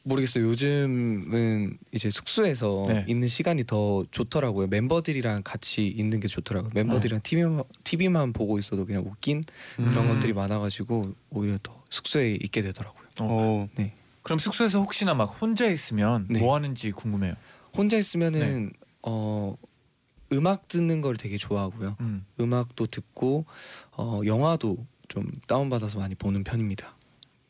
모르겠어요. 0.04 0.46
요즘은 0.46 1.78
이제 1.92 2.10
숙소에서 2.10 2.84
네. 2.88 3.04
있는 3.08 3.28
시간이 3.28 3.66
더 3.66 4.06
좋더라고요. 4.10 4.68
멤버들이랑 4.68 5.42
같이 5.44 5.86
있는 5.86 6.22
게 6.22 6.30
좋더라고요. 6.30 6.72
멤버들이랑 6.74 7.20
TV만, 7.24 7.64
TV만 7.84 8.32
보고 8.32 8.58
있어도 8.58 8.86
그냥 8.86 9.04
웃긴 9.06 9.44
그런 9.76 10.06
음. 10.06 10.14
것들이 10.14 10.32
많아가지고 10.32 11.14
오히려 11.32 11.58
더 11.62 11.76
숙소에 11.90 12.38
있게 12.42 12.62
되더라고요. 12.62 13.06
어. 13.20 13.68
그럼 14.24 14.40
숙소에서 14.40 14.80
혹시나 14.80 15.14
막 15.14 15.26
혼자 15.42 15.66
있으면 15.68 16.26
네. 16.30 16.40
뭐 16.40 16.56
하는지 16.56 16.92
궁금해요. 16.92 17.36
혼자 17.78 17.96
네. 17.96 18.00
있으면은 18.00 18.72
어 19.04 19.56
음악 20.34 20.68
듣는 20.68 21.02
걸 21.02 21.16
되게 21.16 21.38
좋아하고요. 21.38 21.96
음. 22.02 22.26
음악도 22.40 22.88
듣고 22.88 23.46
어, 23.92 24.22
영화도 24.26 24.78
좀 25.08 25.26
다운 25.48 25.70
받아서 25.70 26.00
많이 26.00 26.16
보는 26.16 26.44
편입니다. 26.44 26.94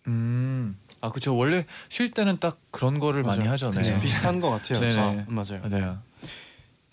음. 0.07 0.77
아 1.01 1.09
그렇죠. 1.09 1.35
원래 1.35 1.65
쉴 1.89 2.11
때는 2.11 2.39
딱 2.39 2.59
그런 2.71 2.99
거를 2.99 3.23
많이 3.23 3.39
맞아요. 3.39 3.51
하죠. 3.51 3.71
그쵸. 3.71 3.81
네. 3.81 3.99
비슷한 3.99 4.41
것 4.41 4.49
같아요. 4.49 4.79
네네. 4.79 4.91
자, 4.93 5.25
맞아요. 5.27 5.61
맞아요. 5.69 5.99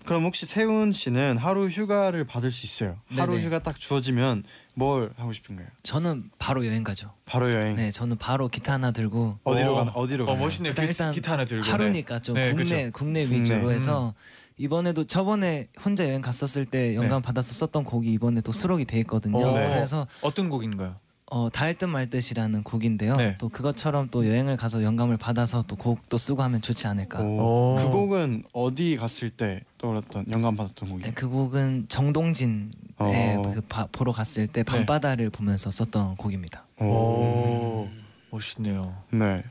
그럼 0.04 0.24
혹시 0.24 0.44
세훈 0.44 0.92
씨는 0.92 1.38
하루 1.38 1.66
휴가를 1.66 2.24
받을 2.24 2.50
수 2.50 2.66
있어요. 2.66 2.98
하루 3.08 3.32
네네. 3.34 3.44
휴가 3.46 3.58
딱 3.62 3.78
주어지면 3.78 4.44
뭘 4.74 5.10
하고 5.16 5.32
싶은가요? 5.32 5.68
저는 5.82 6.30
바로 6.38 6.66
여행 6.66 6.82
가죠. 6.82 7.12
바로 7.26 7.52
여행. 7.52 7.76
네, 7.76 7.90
저는 7.92 8.16
바로 8.18 8.48
기타 8.48 8.72
하나 8.74 8.90
들고 8.90 9.38
어디로 9.44 9.72
어. 9.72 9.78
가나? 9.78 9.90
어디로 9.92 10.24
어 10.24 10.26
가나요? 10.26 10.42
멋있네요. 10.44 10.70
일단- 10.70 10.84
기, 10.86 10.90
일단 10.90 11.12
기타 11.12 11.32
하나 11.32 11.44
들고. 11.44 11.64
네. 11.64 11.70
하루니까 11.70 12.18
좀 12.20 12.34
네, 12.34 12.52
국내 12.52 12.90
국내 12.90 13.24
국내. 13.24 13.40
위주로 13.40 13.68
음. 13.68 13.70
해서 13.72 14.14
이번에도 14.56 15.04
저번에 15.04 15.68
혼자 15.84 16.04
여행 16.06 16.20
갔었을 16.20 16.64
때 16.64 16.94
영감 16.94 17.22
받아서 17.22 17.52
썼던 17.54 17.84
곡이 17.84 18.12
이번에 18.12 18.40
또 18.40 18.52
수록이 18.52 18.84
돼 18.84 18.98
있거든요. 19.00 19.38
어. 19.46 19.52
그래서 19.52 20.06
어떤 20.22 20.48
곡인가요? 20.48 20.96
어, 21.30 21.48
닿을 21.50 21.74
듯 21.78 21.86
말 21.86 22.10
듯이라는 22.10 22.62
곡인데요. 22.62 23.16
네. 23.16 23.36
또 23.38 23.48
그것처럼 23.48 24.08
또 24.10 24.26
여행을 24.26 24.56
가서 24.56 24.82
영감을 24.82 25.16
받아서 25.16 25.64
또 25.66 25.74
곡도 25.74 26.16
쓰고 26.18 26.42
하면 26.42 26.60
좋지 26.60 26.86
않을까. 26.86 27.20
오, 27.22 27.74
오. 27.74 27.76
그 27.76 27.90
곡은 27.90 28.44
어디 28.52 28.96
갔을 28.96 29.30
때 29.30 29.62
떠올랐던 29.78 30.26
영감 30.32 30.56
받았던 30.56 30.88
곡이에요? 30.90 31.06
네, 31.08 31.14
그 31.14 31.28
곡은 31.28 31.86
정동진에 31.88 32.68
어. 32.98 33.42
그 33.54 33.60
바- 33.62 33.86
보러 33.90 34.12
갔을 34.12 34.46
때 34.46 34.62
밤바다를 34.62 35.30
보면서 35.30 35.70
썼던 35.70 36.16
곡입니다. 36.16 36.64
오. 36.80 37.88
멋있네요. 38.30 38.94
네. 39.10 39.42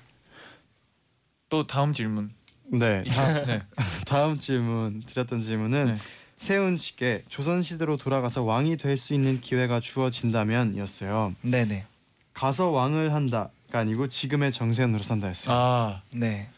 또 1.49 1.65
다음 1.65 1.91
질문. 1.91 2.31
네. 2.71 3.03
다, 3.05 3.43
네. 3.45 3.61
다음 4.05 4.37
질문 4.39 5.01
드렸던 5.05 5.41
질문은 5.41 5.85
네. 5.85 5.95
세훈 6.43 6.75
씨께 6.75 7.23
조선 7.29 7.61
시대로 7.61 7.95
돌아가서 7.95 8.43
왕이 8.43 8.75
될 8.75 8.97
수 8.97 9.13
있는 9.13 9.39
기회가 9.39 9.79
주어진다면이었어요. 9.79 11.35
네네. 11.41 11.85
가서 12.33 12.69
왕을 12.69 13.13
한다가 13.13 13.49
아니고 13.71 14.09
지금의 14.09 14.51
정세훈으로 14.51 15.01
산다였어요. 15.03 15.55
아, 15.55 16.01
네. 16.11 16.49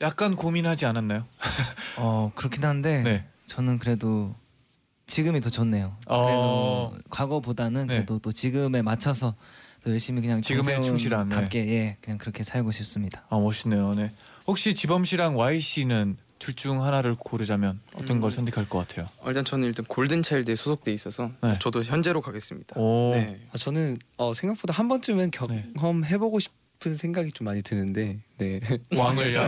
약간 0.00 0.34
고민하지 0.34 0.86
않았나요? 0.86 1.26
어 1.98 2.32
그렇긴 2.34 2.64
한데 2.64 3.02
네. 3.02 3.24
저는 3.46 3.78
그래도 3.78 4.34
지금이 5.06 5.42
더 5.42 5.50
좋네요. 5.50 5.94
어. 6.06 6.24
그래도 6.24 7.02
과거보다는 7.10 7.86
네. 7.86 7.94
그래도 7.96 8.18
또 8.20 8.32
지금에 8.32 8.80
맞춰서 8.80 9.34
또 9.84 9.90
열심히 9.90 10.22
그냥 10.22 10.40
지금에 10.40 10.80
충실한, 10.80 11.28
네. 11.28 11.34
답게 11.34 11.68
예 11.68 11.96
그냥 12.00 12.16
그렇게 12.16 12.42
살고 12.44 12.72
싶습니다. 12.72 13.22
아, 13.28 13.36
멋있네요. 13.38 13.94
네. 13.94 14.10
혹시 14.46 14.74
지범 14.74 15.04
씨랑 15.04 15.36
Y 15.36 15.60
씨는 15.60 16.16
둘 16.44 16.54
중 16.54 16.84
하나를 16.84 17.14
고르자면 17.18 17.80
어떤 17.94 18.18
음. 18.18 18.20
걸 18.20 18.30
선택할 18.30 18.68
것 18.68 18.78
같아요? 18.86 19.08
어, 19.20 19.28
일단 19.28 19.44
저는 19.46 19.66
일단 19.66 19.84
골든 19.86 20.22
차일드에 20.22 20.56
소속돼 20.56 20.92
있어서 20.92 21.30
네. 21.42 21.58
저도 21.58 21.82
현재로 21.82 22.20
가겠습니다. 22.20 22.78
오. 22.78 23.12
네. 23.14 23.40
아, 23.52 23.56
저는 23.58 23.98
어, 24.18 24.34
생각보다 24.34 24.74
한 24.74 24.88
번쯤은 24.88 25.30
네. 25.30 25.64
경험해보고 25.74 26.38
싶은 26.40 26.96
생각이 26.96 27.32
좀 27.32 27.46
많이 27.46 27.62
드는데 27.62 28.18
네. 28.36 28.60
왕을 28.94 29.28
네, 29.32 29.38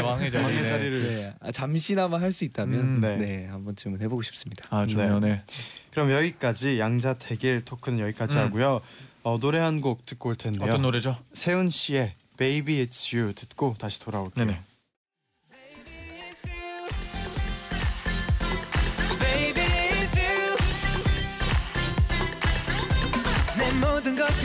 왕의 0.00 0.30
자리. 0.30 0.44
왕의 0.44 0.60
네. 0.62 0.66
자리를 0.66 1.02
네. 1.02 1.34
아, 1.40 1.50
잠시나마 1.52 2.20
할 2.20 2.32
수 2.32 2.44
있다면 2.44 2.78
음. 2.80 3.00
네. 3.00 3.16
네. 3.16 3.46
한 3.46 3.64
번쯤은 3.64 4.02
해보고 4.02 4.20
싶습니다. 4.22 4.66
아, 4.68 4.84
좋네요. 4.84 5.20
네. 5.20 5.42
그럼 5.90 6.10
여기까지 6.12 6.78
양자 6.78 7.14
대결 7.14 7.62
토크는 7.64 7.98
여기까지 8.00 8.36
음. 8.36 8.42
하고요. 8.42 8.80
어, 9.22 9.38
노래 9.38 9.58
한 9.58 9.80
곡 9.80 10.04
듣고 10.04 10.28
올 10.28 10.36
텐데요. 10.36 10.68
어떤 10.68 10.82
노래죠? 10.82 11.16
세훈 11.32 11.70
씨의 11.70 12.12
Baby 12.36 12.84
It's 12.86 13.16
You 13.16 13.32
듣고 13.32 13.74
다시 13.78 14.00
돌아올게요. 14.00 14.44
네네. 14.44 14.60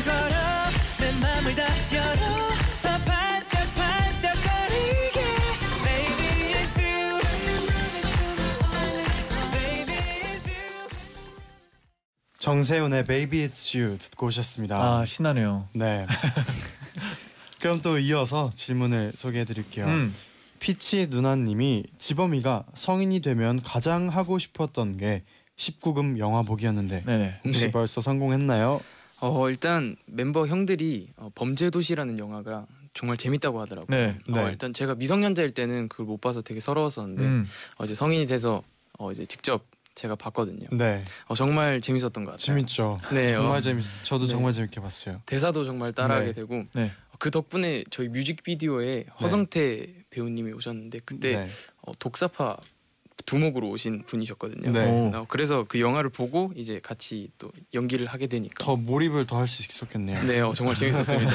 걸어 0.04 0.36
내 1.00 1.12
맘을 1.20 1.56
다 1.56 1.64
열어 1.94 2.50
더 2.82 2.98
반짝반짝거리게 3.06 5.20
Baby 5.84 6.54
it's 6.54 6.78
you 6.80 7.20
Baby 9.52 10.22
it's 10.22 10.48
you 10.48 10.88
정세훈의 12.40 13.04
Baby 13.06 13.48
It's 13.48 13.76
You 13.78 13.98
듣고 13.98 14.28
오셨습니다. 14.28 14.78
아, 14.78 15.06
신나네요. 15.06 15.68
네. 15.74 16.06
그럼 17.60 17.82
또 17.82 17.98
이어서 18.00 18.52
질문을 18.54 19.14
소개해 19.16 19.46
드릴게요. 19.46 19.86
음. 19.88 20.14
피치 20.60 21.08
누나님이 21.10 21.84
지범이가 21.98 22.64
성인이 22.74 23.20
되면 23.22 23.62
가장 23.62 24.10
하고 24.10 24.40
싶었던 24.40 24.98
게 24.98 25.24
19금 25.58 26.18
영화 26.20 26.42
보기였는데 26.44 27.04
네네. 27.06 27.40
혹시 27.46 27.66
네. 27.66 27.72
벌써 27.72 28.02
성공했나요? 28.02 28.82
어 29.20 29.50
일단 29.50 29.96
멤버 30.06 30.48
형들이 30.48 31.10
어, 31.18 31.30
범죄도시라는 31.36 32.20
영화가 32.20 32.68
정말 32.94 33.18
재밌다고 33.18 33.60
하더라고요. 33.62 33.96
네. 33.96 34.18
어, 34.30 34.32
네. 34.44 34.50
일단 34.50 34.74
제가 34.74 34.96
미성년자일 34.96 35.52
때는 35.52 35.88
그걸 35.88 36.06
못 36.06 36.20
봐서 36.22 36.42
되게 36.42 36.60
서러웠었는데 36.60 37.24
음. 37.24 37.48
어, 37.78 37.84
이제 37.84 37.94
성인이 37.94 38.26
돼서 38.28 38.64
어, 38.98 39.12
이제 39.12 39.26
직접 39.26 39.66
제가 39.96 40.16
봤거든요. 40.16 40.68
네. 40.72 41.04
어, 41.28 41.36
정말 41.36 41.82
재밌었던 41.82 42.26
것 42.26 42.32
같아요. 42.32 42.38
재밌죠. 42.38 42.98
네, 43.12 43.34
정말 43.34 43.58
어, 43.58 43.62
재밌. 43.62 43.84
저도 44.04 44.26
네. 44.26 44.32
정말 44.32 44.54
재밌게 44.54 44.80
봤어요. 44.80 45.22
대사도 45.26 45.64
정말 45.66 45.94
따라하게 45.94 46.28
네. 46.28 46.34
되고 46.34 46.64
네. 46.74 46.92
그 47.20 47.32
덕분에 47.32 47.84
저희 47.90 48.08
뮤직비디오에 48.10 49.06
허성태 49.20 49.88
배우님이 50.12 50.52
오셨는데 50.54 51.00
그때 51.06 51.38
네. 51.38 51.48
어, 51.82 51.92
독사파 51.98 52.58
두목으로 53.28 53.70
오신 53.70 54.04
분이셨거든요. 54.08 54.72
네. 54.72 54.86
오. 54.90 55.12
어, 55.14 55.26
그래서 55.28 55.66
그 55.68 55.80
영화를 55.80 56.10
보고 56.10 56.52
이제 56.56 56.80
같이 56.82 57.30
또 57.38 57.52
연기를 57.76 58.08
하게 58.08 58.26
되니까 58.26 58.64
더 58.64 58.76
몰입을 58.76 59.26
더 59.28 59.38
할 59.38 59.48
수 59.48 59.62
있었겠네요. 59.62 60.24
네, 60.24 60.40
어, 60.40 60.54
정말 60.54 60.76
재밌었습니다. 60.76 61.32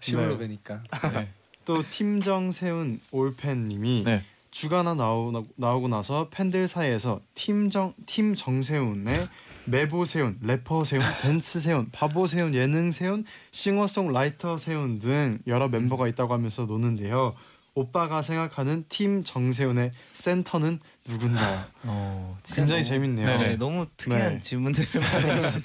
실물로 0.00 0.34
네. 0.36 0.38
뵈니까. 0.40 0.82
네. 1.14 1.28
또 1.64 1.82
팀정 1.82 2.50
세운 2.52 3.00
올팬님이 3.12 4.02
네. 4.04 4.24
주간아 4.50 4.94
나오, 4.94 5.32
나오고 5.56 5.88
나서 5.88 6.28
팬들 6.30 6.68
사이에서 6.68 7.20
팀정 7.34 7.94
팀 8.04 8.34
정세운의 8.34 9.28
메보 9.66 10.04
세운, 10.04 10.36
래퍼 10.42 10.84
세운, 10.84 11.02
댄스 11.22 11.60
세운, 11.60 11.88
바보 11.92 12.26
세운, 12.26 12.52
예능 12.52 12.90
세운, 12.92 13.24
싱어송라이터 13.52 14.58
세운 14.58 14.98
등 14.98 15.38
여러 15.46 15.68
멤버가 15.68 16.08
있다고 16.08 16.34
하면서 16.34 16.64
노는데요. 16.64 17.34
오빠가 17.74 18.20
생각하는 18.22 18.84
팀 18.88 19.24
정세운의 19.24 19.90
센터는 20.12 20.78
누군가요? 21.08 21.64
어, 21.84 22.38
굉장히 22.46 22.82
너무- 22.82 22.84
재밌네요. 22.84 23.26
네네. 23.26 23.48
네, 23.48 23.56
너무 23.56 23.86
특이한 23.96 24.34
네. 24.34 24.40
질문들을 24.40 24.88
많이 25.00 25.64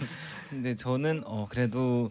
근데 0.49 0.75
저는 0.75 1.23
어 1.25 1.45
그래도 1.49 2.09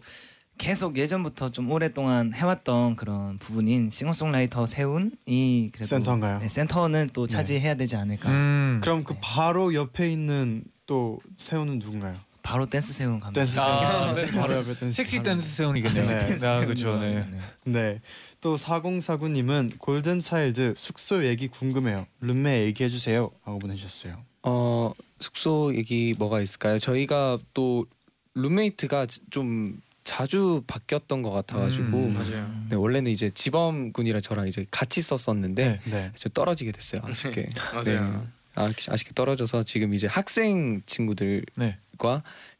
계속 0.59 0.97
예전부터 0.97 1.49
좀 1.51 1.71
오랫동안 1.71 2.33
해왔던 2.33 2.95
그런 2.95 3.37
부분인 3.39 3.89
싱어송라이터 3.89 4.65
세운이 4.67 5.69
그래도 5.71 5.87
센터인가요? 5.87 6.39
네, 6.39 6.47
센터는 6.47 7.09
또 7.13 7.25
차지해야 7.27 7.75
되지 7.75 7.95
않을까. 7.95 8.29
음. 8.29 8.79
그럼 8.83 9.03
그 9.03 9.15
바로 9.21 9.73
옆에 9.73 10.11
있는 10.11 10.63
또 10.85 11.19
세운은 11.37 11.79
누군가요? 11.79 12.15
바로 12.43 12.65
댄스 12.65 12.93
세운 12.93 13.19
갑니다. 13.19 13.41
댄스 13.41 13.59
아, 13.59 14.13
세운. 14.13 14.25
네. 14.25 14.31
바로 14.39 14.55
옆에 14.57 14.73
댄스. 14.75 14.95
섹시 14.95 15.21
댄스 15.21 15.47
세운이겠네요. 15.55 16.03
네. 16.37 16.47
아, 16.47 16.59
그렇죠. 16.61 16.97
네. 16.99 17.27
네. 17.65 17.99
또 18.41 18.55
4049님은 18.55 19.79
골든 19.79 20.21
차일드 20.21 20.75
숙소 20.77 21.25
얘기 21.25 21.47
궁금해요. 21.47 22.07
룸메 22.21 22.65
얘기해 22.65 22.89
주세요. 22.89 23.31
하고 23.43 23.59
보내주셨어요. 23.59 24.21
어 24.43 24.93
숙소 25.19 25.73
얘기 25.75 26.13
뭐가 26.17 26.41
있을까요? 26.41 26.77
저희가 26.79 27.39
또 27.53 27.85
룸메이트가 28.35 29.07
좀 29.29 29.81
자주 30.03 30.63
바뀌었던 30.67 31.21
것 31.21 31.31
같아가지고 31.31 31.97
음, 31.97 32.13
맞아요. 32.13 32.49
네, 32.69 32.75
원래는 32.75 33.11
이제 33.11 33.29
지범 33.29 33.91
군이랑 33.91 34.21
저랑 34.21 34.47
이제 34.47 34.65
같이 34.71 35.01
썼었는데 35.01 35.81
네. 35.83 35.91
네. 35.91 36.11
이제 36.15 36.29
떨어지게 36.33 36.71
됐어요 36.71 37.01
아쉽게. 37.03 37.47
맞아요. 37.73 38.21
네. 38.21 38.27
아, 38.55 38.65
아쉽게 38.65 39.11
떨어져서 39.13 39.63
지금 39.63 39.93
이제 39.93 40.07
학생 40.07 40.81
친구들과 40.85 41.43
네. 41.57 41.77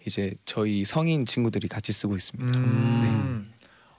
이제 0.06 0.34
저희 0.46 0.84
성인 0.84 1.26
친구들이 1.26 1.68
같이 1.68 1.94
쓰고 1.94 2.16
있습니다. 2.16 2.60
음. 2.60 3.47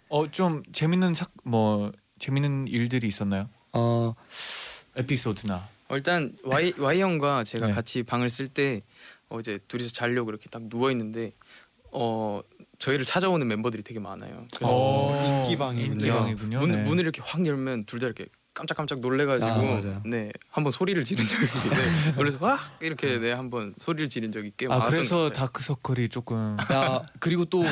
어, 0.09 0.31
좀 0.31 0.63
재밌는 0.73 1.15
삭, 1.15 1.31
뭐 1.45 1.93
재밌는 2.19 2.69
일들이 2.69 3.07
있었나요? 3.09 3.49
어 3.73 4.15
에피소드나. 4.97 5.69
어, 5.89 5.97
일단 5.97 6.33
Y 6.43 6.75
Y 6.79 7.01
형과 7.01 7.45
제가 7.45 7.67
네. 7.69 7.73
같이 7.73 8.03
방을 8.03 8.31
쓸 8.31 8.49
때 8.49 8.83
어, 9.29 9.41
이제 9.41 9.59
둘이서 9.69 9.93
자려고 9.93 10.31
이렇게 10.31 10.49
딱 10.49 10.63
누워 10.69 10.91
있는데 10.91 11.33
어 11.93 12.41
저희를 12.79 13.05
찾아오는 13.05 13.47
멤버들이 13.47 13.83
되게 13.83 14.01
많아요. 14.01 14.47
그래서 14.55 14.73
어, 14.75 15.43
인기방이군요. 15.45 15.95
인기방이군요. 15.95 16.59
문, 16.61 16.71
네. 16.71 16.83
문을 16.83 17.05
이렇게 17.05 17.21
확 17.25 17.45
열면 17.45 17.85
둘 17.85 18.01
다 18.01 18.07
이렇게 18.07 18.27
깜짝깜짝 18.55 19.01
놀래가지고 19.01 19.51
아. 19.51 20.03
네 20.05 20.33
한번 20.51 20.73
소리를 20.73 21.03
지른 21.05 21.27
적이 21.29 21.45
있는데 21.45 22.13
놀래서 22.17 22.39
와 22.41 22.59
이렇게 22.81 23.19
네 23.19 23.33
한번 23.33 23.73
소리를 23.79 24.09
지른 24.09 24.33
적이 24.33 24.53
꽤 24.57 24.67
아 24.67 24.71
많았던 24.71 24.91
그래서 24.91 25.17
것 25.17 25.23
같아요. 25.33 25.47
다크서클이 25.47 26.09
조금 26.09 26.57
야, 26.73 27.03
그리고 27.21 27.45
또 27.45 27.63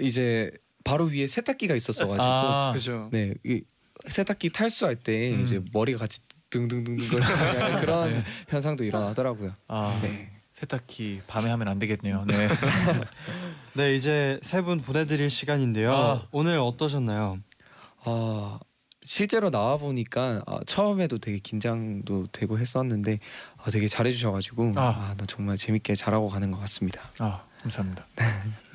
이제 0.00 0.50
바로 0.86 1.04
위에 1.06 1.26
세탁기가 1.26 1.74
있었어가지고 1.74 2.22
아, 2.22 2.72
그죠. 2.72 3.08
네, 3.12 3.34
이 3.44 3.62
세탁기 4.08 4.50
탈수할 4.52 4.96
때 4.96 5.32
음. 5.34 5.42
이제 5.42 5.60
머리가 5.72 5.98
같이 5.98 6.20
등등등등 6.50 7.08
거리는 7.08 7.80
그런 7.80 8.10
네. 8.10 8.24
현상도 8.48 8.84
일어나더라고요. 8.84 9.52
아 9.68 9.98
네. 10.02 10.30
세탁기 10.52 11.22
밤에 11.26 11.50
하면 11.50 11.68
안 11.68 11.78
되겠네요. 11.78 12.24
네. 12.26 12.48
네 13.74 13.94
이제 13.94 14.38
세 14.42 14.62
분 14.62 14.80
보내드릴 14.80 15.28
시간인데요. 15.28 15.90
아. 15.92 16.26
오늘 16.30 16.58
어떠셨나요? 16.58 17.38
아 18.04 18.58
실제로 19.02 19.50
나와 19.50 19.76
보니까 19.76 20.42
아, 20.46 20.58
처음에도 20.66 21.18
되게 21.18 21.38
긴장도 21.38 22.28
되고 22.32 22.58
했었는데 22.58 23.18
아, 23.58 23.70
되게 23.70 23.86
잘해주셔가지고 23.88 24.72
아. 24.76 24.82
아, 25.10 25.14
나 25.16 25.26
정말 25.26 25.56
재밌게 25.56 25.94
잘하고 25.94 26.28
가는 26.28 26.50
것 26.50 26.58
같습니다. 26.60 27.02
아 27.18 27.42
감사합니다. 27.60 28.06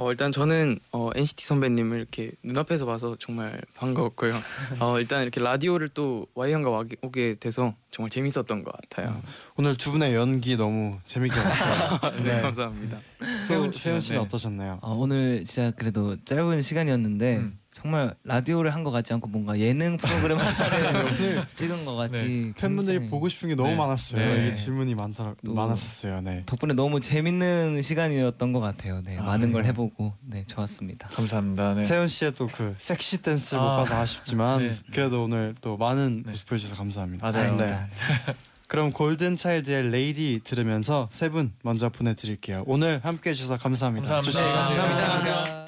어, 0.00 0.10
일단 0.10 0.32
저는 0.32 0.78
어, 0.92 1.10
NCT 1.14 1.44
선배님을 1.44 1.98
이렇게 1.98 2.32
눈앞에서 2.42 2.86
봐서 2.86 3.16
정말 3.20 3.60
반가웠고요. 3.74 4.32
어, 4.80 4.98
일단 4.98 5.20
이렇게 5.20 5.42
라디오를 5.42 5.88
또 5.88 6.26
Y 6.32 6.52
형과 6.54 6.70
와- 6.70 6.84
오게 7.02 7.36
돼서 7.38 7.74
정말 7.90 8.08
재밌었던 8.08 8.64
것 8.64 8.72
같아요. 8.72 9.20
오늘 9.56 9.76
두 9.76 9.92
분의 9.92 10.14
연기 10.14 10.56
너무 10.56 10.98
재밌게 11.04 11.36
봤어요. 11.36 12.12
네, 12.16 12.22
네. 12.36 12.40
감사합니다. 12.40 12.98
세훈 13.46 13.70
세훈 13.72 14.00
씨는 14.00 14.20
네. 14.20 14.24
어떠셨나요? 14.26 14.78
어, 14.80 14.94
오늘 14.94 15.44
진짜 15.44 15.70
그래도 15.72 16.16
짧은 16.24 16.62
시간이었는데 16.62 17.36
음. 17.36 17.58
정말 17.72 18.14
라디오를 18.24 18.74
한 18.74 18.82
것 18.82 18.90
같지 18.90 19.12
않고 19.12 19.28
뭔가 19.28 19.58
예능 19.58 19.96
프로그램 19.96 20.38
하나를 20.38 21.46
찍은 21.54 21.84
것 21.84 21.94
같이 21.94 22.22
네. 22.22 22.52
팬분들이 22.56 23.08
보고 23.08 23.28
싶은 23.28 23.48
게 23.50 23.54
너무 23.54 23.68
네. 23.70 23.76
많았어요. 23.76 24.18
네. 24.20 24.46
이게 24.46 24.54
질문이 24.54 24.94
많더라 24.96 25.34
또- 25.46 25.54
많았었어요. 25.54 26.20
네. 26.22 26.42
덕분에 26.46 26.74
너무 26.74 26.98
재밌는 27.00 27.80
시간이었던 27.82 28.52
것 28.52 28.58
같아요. 28.60 29.02
네, 29.04 29.16
아, 29.18 29.22
많은 29.22 29.52
걸 29.52 29.62
네. 29.62 29.68
해보고 29.68 30.12
네 30.22 30.44
좋았습니다. 30.46 31.08
감사합니다. 31.08 31.74
네. 31.74 31.84
세훈 31.84 32.08
씨의 32.08 32.32
또 32.32 32.48
그 32.48 32.74
섹시 32.78 33.18
댄스를 33.22 33.60
아. 33.62 33.64
못 33.64 33.76
봐서 33.84 34.00
아쉽지만 34.00 34.58
네. 34.58 34.76
그래도 34.92 35.22
오늘 35.24 35.54
또 35.60 35.76
많은 35.76 36.22
네. 36.24 36.30
모습 36.32 36.46
보여주셔서 36.48 36.76
감사합니다. 36.76 37.30
맞아요. 37.30 37.56
네. 37.56 37.78
그럼 38.66 38.92
골든 38.92 39.36
차일드의 39.36 39.90
레이디 39.90 40.40
들으면서 40.42 41.08
세 41.12 41.28
분 41.28 41.52
먼저 41.62 41.88
보내드릴게요. 41.88 42.64
오늘 42.66 43.00
함께해 43.04 43.34
주셔서 43.34 43.56
감사합니다. 43.58 44.08
감사합니다. 44.22 44.62
가세요. 44.62 44.82
네, 44.82 44.88
감사합니다. 44.90 45.59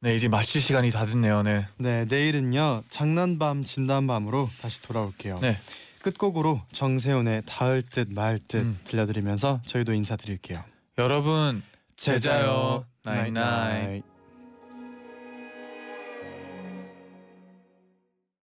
네 0.00 0.14
이제 0.14 0.28
마칠 0.28 0.60
시간이 0.60 0.90
다 0.90 1.06
됐네요. 1.06 1.42
네. 1.42 1.66
네, 1.78 2.04
내일은요 2.04 2.82
장난반 2.90 3.64
진담반으로 3.64 4.50
다시 4.60 4.82
돌아올게요. 4.82 5.38
네. 5.38 5.58
끝곡으로 6.02 6.60
정세운의 6.72 7.42
닿을 7.46 7.82
듯 7.82 8.12
말듯 8.12 8.54
음. 8.54 8.78
들려드리면서 8.84 9.60
저희도 9.66 9.92
인사드릴게요. 9.94 10.62
여러분 10.98 11.62
제자요 11.96 12.84
나잇, 13.02 13.32
나잇나잇. 13.32 13.88
night. 13.88 14.15